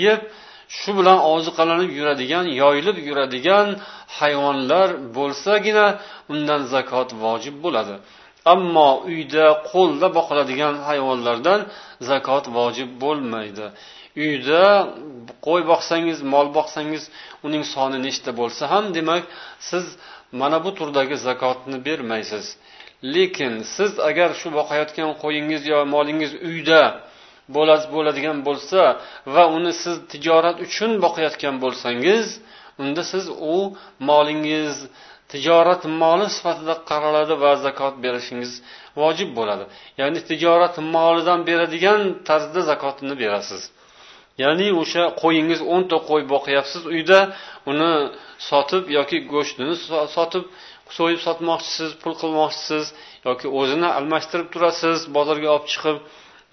yeb 0.04 0.20
shu 0.76 0.90
bilan 0.98 1.18
oziqalanib 1.34 1.90
yuradigan 1.98 2.46
yoyilib 2.62 2.96
yuradigan 3.08 3.68
hayvonlar 4.18 4.88
bo'lsagina 5.16 5.86
undan 6.32 6.62
zakot 6.74 7.08
vojib 7.24 7.56
bo'ladi. 7.64 7.94
Ammo 8.54 8.90
uyda 9.10 9.46
qo'lda 9.70 10.08
boqiladigan 10.18 10.74
hayvonlardan 10.88 11.60
zakot 12.10 12.44
vojib 12.58 12.90
bo'lmaydi. 13.02 13.66
Uyda 14.24 14.64
qo'y 15.46 15.62
boqsangiz 15.72 16.18
mol 16.32 16.46
boqsangiz 16.58 17.04
uning 17.46 17.64
soni 17.74 17.98
nechta 18.06 18.30
bo'lsa 18.40 18.62
ham 18.72 18.84
demak 18.96 19.22
siz 19.70 19.84
mana 20.40 20.58
bu 20.64 20.70
turdagi 20.78 21.16
zakotni 21.28 21.78
bermaysiz. 21.86 22.46
Lekin 23.02 23.54
siz 23.74 23.92
agar 24.08 24.30
shu 24.40 24.48
boqayotgan 24.58 25.10
qo'yingiz 25.22 25.62
yo 25.72 25.78
molingiz 25.94 26.32
uyda 26.48 26.82
bo'ladigan 27.94 28.38
bo'lsa 28.48 28.80
va 29.34 29.44
uni 29.56 29.72
siz 29.82 29.96
tijorat 30.12 30.56
uchun 30.66 30.90
boqayotgan 31.04 31.54
bo'lsangiz 31.64 32.26
unda 32.82 33.02
siz 33.12 33.24
u 33.54 33.56
molingiz 34.10 34.74
tijorat 35.32 35.82
moli 36.02 36.26
sifatida 36.36 36.74
qaraladi 36.90 37.34
va 37.42 37.52
zakot 37.66 37.94
berishingiz 38.04 38.52
vojib 39.00 39.30
bo'ladi. 39.38 39.64
Ya'ni 40.00 40.20
tijorat 40.30 40.74
molidan 40.96 41.40
beradigan 41.48 42.00
tarzda 42.28 42.60
zakotini 42.70 43.14
berasiz. 43.22 43.62
Ya'ni 44.42 44.68
o'sha 44.82 45.04
qo'yingiz 45.22 45.60
o'nta 45.74 45.96
qo'y 46.08 46.22
boqyapsiz 46.34 46.82
uyda 46.94 47.20
uni 47.70 47.92
sotib 48.48 48.84
yoki 48.96 49.18
go'shtini 49.32 49.74
sotib 50.16 50.44
so'yib 50.96 51.20
sotmoqchisiz 51.26 51.90
pul 52.02 52.14
qilmoqchisiz 52.22 52.84
yoki 53.28 53.46
o'zini 53.60 53.88
almashtirib 53.98 54.48
turasiz 54.54 54.98
bozorga 55.16 55.48
olib 55.56 55.66
chiqib 55.72 55.96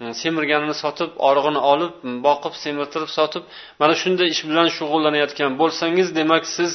e, 0.02 0.04
semirganini 0.22 0.76
sotib 0.82 1.10
orig'ini 1.28 1.60
olib 1.72 1.92
boqib 2.26 2.54
semirtirib 2.64 3.10
sotib 3.18 3.42
mana 3.80 3.94
shunday 4.02 4.28
ish 4.34 4.42
bilan 4.50 4.68
shug'ullanayotgan 4.76 5.50
bo'lsangiz 5.60 6.08
demak 6.20 6.44
siz 6.56 6.72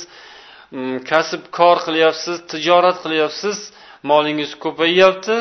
kasbkor 0.72 1.08
kasb 1.12 1.42
kor 1.58 1.78
qilyapsiz 1.88 2.36
tijorat 2.52 2.98
qilyapsiz 3.04 3.58
molingiz 4.12 4.52
ko'payyapti 4.64 5.36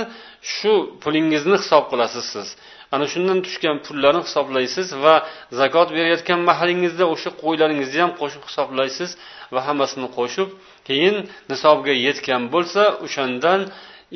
shu 0.55 0.73
pulingizni 1.03 1.57
hisob 1.63 1.85
qilasiz 1.93 2.25
siz. 2.35 2.49
Ana 2.95 3.07
shundan 3.13 3.39
tushgan 3.47 3.77
pullarni 3.87 4.23
hisoblaysiz 4.27 4.89
va 5.05 5.15
zakot 5.61 5.89
berayotgan 5.97 6.41
mahalingizda 6.51 7.05
o'sha 7.15 7.31
qo'ylaringizni 7.43 8.01
ham 8.05 8.13
qo'shib 8.21 8.43
hisoblaysiz 8.49 9.11
va 9.55 9.61
hammasini 9.67 10.09
qo'shib 10.19 10.49
keyin 10.89 11.17
nisobga 11.51 11.95
yetgan 12.07 12.43
bo'lsa 12.55 12.83
o'shandan 13.05 13.61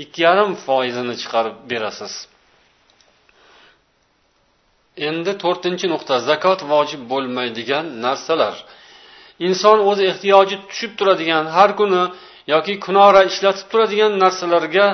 ikki 0.03 0.20
yarim 0.27 0.50
foizini 0.64 1.14
chiqarib 1.22 1.57
berasiz. 1.70 2.14
Endi 5.09 5.33
to'rtinchi 5.42 5.87
nuqta 5.94 6.16
zakot 6.29 6.61
vojib 6.72 7.03
bo'lmaydigan 7.12 7.85
narsalar. 8.05 8.55
Inson 9.46 9.79
o'z 9.90 9.98
ehtiyoji 10.11 10.57
tushib 10.68 10.92
turadigan 10.98 11.44
har 11.57 11.70
kuni 11.81 12.03
yoki 12.55 12.74
kunora 12.85 13.22
ishlatib 13.31 13.66
turadigan 13.72 14.12
narsalarga 14.22 14.87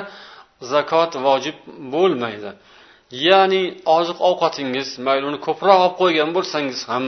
zakot 0.73 1.11
vojib 1.25 1.57
bo'lmaydi. 1.93 2.51
Ya'ni 3.27 3.63
oziq 3.97 4.17
ovqatingiz 4.29 4.89
mayli 5.05 5.25
uni 5.29 5.39
ko'proq 5.47 5.77
olib 5.83 5.95
qo'ygan 6.01 6.29
bo'lsangiz 6.37 6.81
ham 6.91 7.05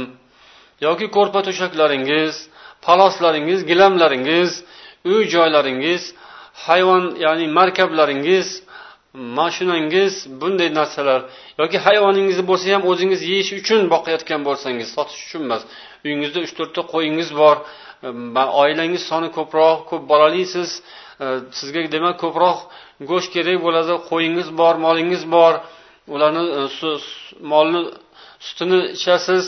yoki 0.85 1.07
ko'rpa 1.15 1.39
to'shaklaringiz 1.47 2.35
paloslaringiz 2.85 3.59
gilamlaringiz 3.71 4.51
uy 5.11 5.23
joylaringiz 5.35 6.03
hayvon 6.65 7.03
ya'ni 7.25 7.45
markablaringiz 7.59 8.47
mashinangiz 9.13 10.13
bunday 10.41 10.69
narsalar 10.79 11.21
yoki 11.61 11.77
hayvoningiz 11.85 12.39
bo'lsa 12.49 12.65
ham 12.75 12.83
o'zingiz 12.91 13.21
yeyish 13.31 13.51
uchun 13.59 13.81
boqayotgan 13.93 14.41
bo'lsangiz 14.47 14.87
sotish 14.95 15.21
uchun 15.27 15.41
emas. 15.47 15.61
Uyingizda 16.05 16.39
uch 16.45 16.53
to'rtta 16.57 16.81
qo'yingiz 16.93 17.29
bor. 17.41 17.55
Oilangiz 18.63 19.03
soni 19.09 19.29
ko'proq 19.37 19.77
ko'p 19.89 20.03
bolalisiz 20.11 20.69
e, 21.23 21.25
sizga 21.59 21.81
demak 21.95 22.15
ko'proq 22.23 22.57
go'sht 23.09 23.29
kerak 23.35 23.59
bo'ladi. 23.65 23.93
Qo'yingiz 24.09 24.47
bor 24.59 24.75
molingiz 24.85 25.23
bor. 25.35 25.53
Ularni 26.13 26.43
e, 26.59 26.61
molni 27.51 27.81
sutini 28.47 28.79
ichasiz. 28.97 29.45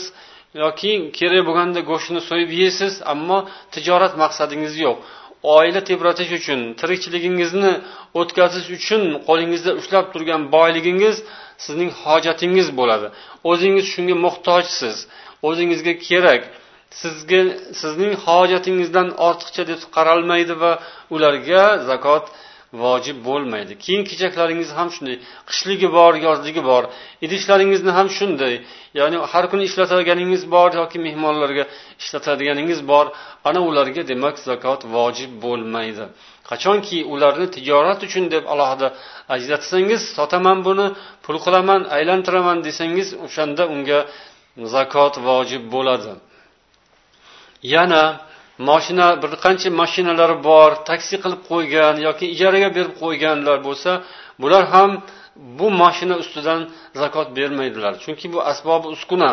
Yoki 0.62 0.92
kerak 1.18 1.42
bo'lganda 1.48 1.80
go'shtni 1.90 2.20
so'yib 2.28 2.50
yeysiz 2.60 2.92
ammo 3.12 3.38
tijorat 3.74 4.12
maqsadingiz 4.22 4.74
yo'q. 4.84 4.96
Oila 5.56 5.80
tebratish 5.88 6.32
uchun 6.38 6.60
tirikchiligingizni 6.80 7.72
o'tkazish 8.20 8.68
uchun 8.76 9.02
qo'lingizda 9.28 9.72
ushlab 9.80 10.06
turgan 10.12 10.42
boyligingiz 10.56 11.16
sizning 11.64 11.90
hojatingiz 12.02 12.68
bo'ladi. 12.78 13.06
O'zingiz 13.50 13.86
shunga 13.94 14.16
muhtojsiz 14.26 14.96
o'zingizga 15.48 15.94
kerak. 16.08 16.42
Sizga 17.02 17.40
sizning 17.80 18.12
hojatingizdan 18.26 19.08
ortiqcha 19.28 19.62
deb 19.70 19.80
qaralmaydi 19.96 20.54
va 20.62 20.72
ularga 21.14 21.62
zakot 21.90 22.24
vojib 22.82 23.18
bo'lmaydi. 23.28 23.72
Kiyim 23.84 24.02
kechaklaringiz 24.10 24.70
ham 24.78 24.88
shunday 24.94 25.16
qishligi 25.50 25.88
bor 25.98 26.12
yozligi 26.26 26.62
bor 26.70 26.82
idishlaringizni 27.26 27.92
ham 27.98 28.08
shunday. 28.18 28.54
Ya'ni 28.98 29.16
har 29.32 29.44
kuni 29.50 29.62
ishlatadiganingiz 29.68 30.42
bor 30.54 30.68
yoki 30.80 30.98
mehmonlarga 31.06 31.64
ishlatadiganingiz 32.02 32.80
bor 32.90 33.06
ana 33.48 33.60
ularga 33.68 34.02
demak 34.10 34.36
zakot 34.48 34.80
vojib 34.96 35.30
bo'lmaydi. 35.44 36.04
Qachonki 36.50 36.98
ularni 37.12 37.46
tijorat 37.56 38.00
uchun 38.06 38.24
deb 38.34 38.44
alohida 38.52 38.88
ajratsangiz 39.36 40.02
sotaman 40.16 40.58
buni 40.66 40.86
pul 41.24 41.36
qilaman 41.44 41.80
aylantiraman 41.96 42.58
desangiz 42.66 43.08
o'shanda 43.26 43.64
unga 43.74 43.98
zakot 44.74 45.14
vojib 45.28 45.62
bo'ladi. 45.74 46.12
Yana 47.74 48.02
moshina 48.68 49.06
bir 49.22 49.30
qancha 49.44 49.68
mashinalari 49.80 50.36
bor 50.48 50.70
taksi 50.90 51.16
qilib 51.22 51.42
qo'ygan 51.50 51.94
yoki 52.06 52.26
ijaraga 52.34 52.68
berib 52.76 52.94
qo'yganlar 53.02 53.58
bo'lsa 53.66 53.90
bular 54.42 54.64
ham 54.74 54.90
bu 55.58 55.66
moshina 55.80 56.16
ustidan 56.22 56.60
zakot 57.02 57.28
bermaydilar. 57.38 57.92
Chunki 58.04 58.26
bu 58.34 58.38
asbobi 58.50 58.86
uskuna. 58.96 59.30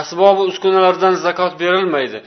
Asbobi 0.00 0.42
uskunalardan 0.50 1.14
zakot 1.26 1.52
berilmaydi. 1.62 2.18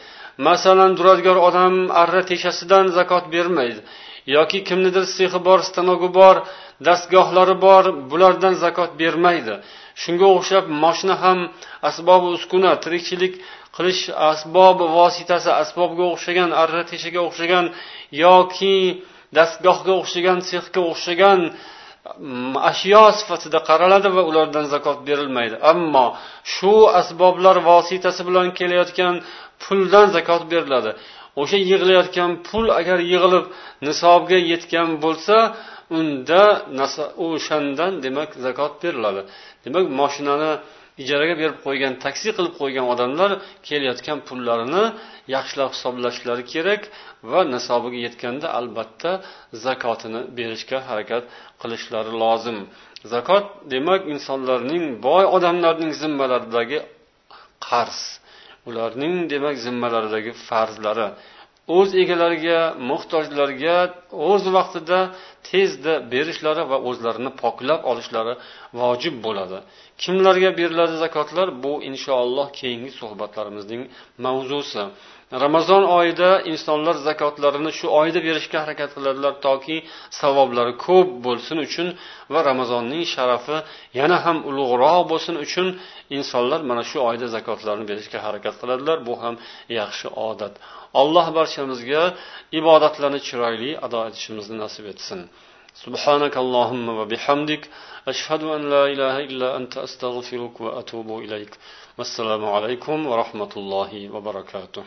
Masalan 0.47 0.91
duradgor 0.97 1.37
odam 1.47 1.73
arra 2.01 2.21
teshasidan 2.29 2.85
zakot 2.97 3.25
bermaydi. 3.33 3.79
Yoki 4.35 4.59
kimnidir 4.67 5.05
sexi 5.17 5.39
bor 5.47 5.59
stanogi 5.69 6.09
bor 6.19 6.35
dastgohlari 6.87 7.55
bor 7.65 7.83
bulardan 8.11 8.53
zakot 8.63 8.91
bermaydi. 9.01 9.55
Shunga 10.03 10.27
o'xshab 10.37 10.65
moshina 10.83 11.15
ham 11.23 11.39
asbobi 11.89 12.27
uskuna 12.37 12.71
tirikchilik 12.83 13.33
qilish 13.75 14.03
asbobi 14.31 14.85
vositasi 14.97 15.49
asbobga 15.61 16.05
o'xshagan 16.13 16.49
arra 16.63 16.81
teshaga 16.91 17.21
o'xshagan 17.27 17.65
yoki 18.23 18.77
dastgohga 19.37 19.93
o'xshagan 20.01 20.37
sexga 20.49 20.81
o'xshagan 20.91 21.39
mm, 21.49 22.53
ashyo 22.71 23.03
sifatida 23.19 23.59
qaraladi 23.69 24.09
va 24.17 24.23
ulardan 24.29 24.65
zakot 24.73 24.99
berilmaydi. 25.07 25.55
Ammo 25.71 26.05
shu 26.53 26.73
asboblar 27.01 27.55
vositasi 27.69 28.21
bilan 28.29 28.47
kelayotgan 28.59 29.15
puldan 29.63 30.07
zakot 30.15 30.41
beriladi. 30.51 30.91
O'sha 31.41 31.57
yig'ilayotgan 31.69 32.31
pul 32.47 32.65
agar 32.79 32.99
yig'ilib 33.11 33.45
nisobga 33.87 34.37
yetgan 34.51 34.89
bo'lsa 35.03 35.37
unda 35.99 36.43
o'shandan 37.27 37.93
demak 38.05 38.29
zakot 38.45 38.73
beriladi. 38.83 39.21
Demak 39.65 39.85
moshinani 39.99 40.51
ijaraga 41.01 41.35
berib 41.41 41.57
qo'ygan 41.65 41.93
taksi 42.05 42.29
qilib 42.37 42.53
qo'ygan 42.61 42.85
odamlar 42.93 43.31
kelayotgan 43.67 44.19
pullarini 44.27 44.83
yaxshilab 45.35 45.69
hisoblashlari 45.75 46.43
kerak 46.53 46.81
va 47.31 47.39
nisobiga 47.53 47.99
yetganda 48.05 48.47
albatta 48.59 49.11
zakotini 49.65 50.21
berishga 50.37 50.77
harakat 50.89 51.23
qilishlari 51.61 52.13
lozim. 52.23 52.57
Zakot 53.13 53.45
demak 53.73 54.01
insonlarning 54.13 54.83
boy 55.07 55.23
odamlarning 55.35 55.91
zimmalaridagi 56.01 56.79
qarz. 57.67 57.99
Ularning 58.69 59.15
demak 59.33 59.55
zimmalaridagi 59.65 60.31
farzlari 60.47 61.07
o'z 61.75 61.89
egalariga 62.03 62.59
muhtojlarga 62.89 63.77
o'z 64.29 64.43
vaqtida 64.57 64.99
tezda 65.49 65.93
berishlari 66.13 66.63
va 66.71 66.77
o'zlarini 66.89 67.31
poklab 67.43 67.81
olishlari 67.91 68.33
vojib 68.81 69.15
bo'ladi. 69.25 69.57
Kimlarga 70.03 70.49
beriladi 70.59 70.95
zakotlar? 71.03 71.47
Bu 71.63 71.73
inshaalloh 71.89 72.47
keyingi 72.59 72.91
suhbatlarimizning 72.99 73.81
mavzusi. 74.25 74.83
ramazon 75.44 75.84
oyida 75.98 76.30
insonlar 76.52 76.96
zakotlarini 77.08 77.72
shu 77.78 77.86
oyda 78.00 78.20
berishga 78.26 78.58
harakat 78.64 78.90
qiladilar 78.96 79.34
toki 79.46 79.76
savoblari 80.20 80.74
ko'p 80.86 81.08
bo'lsin 81.26 81.58
uchun 81.66 81.88
va 82.32 82.40
ramazonning 82.50 83.04
sharafi 83.14 83.56
yana 84.00 84.16
ham 84.24 84.38
ulug'roq 84.50 85.00
bo'lsin 85.12 85.34
uchun 85.44 85.66
insonlar 86.16 86.60
mana 86.70 86.82
shu 86.90 86.98
oyda 87.08 87.26
zakotlarni 87.36 87.84
berishga 87.90 88.18
harakat 88.26 88.54
qiladilar 88.60 88.98
bu 89.08 89.14
ham 89.22 89.34
yaxshi 89.80 90.06
odat 90.28 90.54
alloh 91.00 91.26
barchamizga 91.38 92.02
ibodatlarni 92.58 93.20
chiroyli 93.28 93.70
ado 93.86 93.98
etishimizni 94.08 94.56
nasib 94.64 94.86
etsin 94.94 95.22
سبحانك 95.84 96.34
اللهم 96.44 96.86
وبحمدك 96.98 97.62
أشهد 98.12 98.42
أن 98.56 98.62
لا 98.74 98.84
إله 98.92 99.16
إلا 99.28 99.48
أنت 99.58 99.74
أستغفرك 99.86 100.56
وأتوب 100.64 101.08
إليك 101.24 101.52
والسلام 101.98 102.42
عليكم 102.54 102.96
ورحمة 103.10 103.52
الله 103.60 103.92
وبركاته 104.14 104.84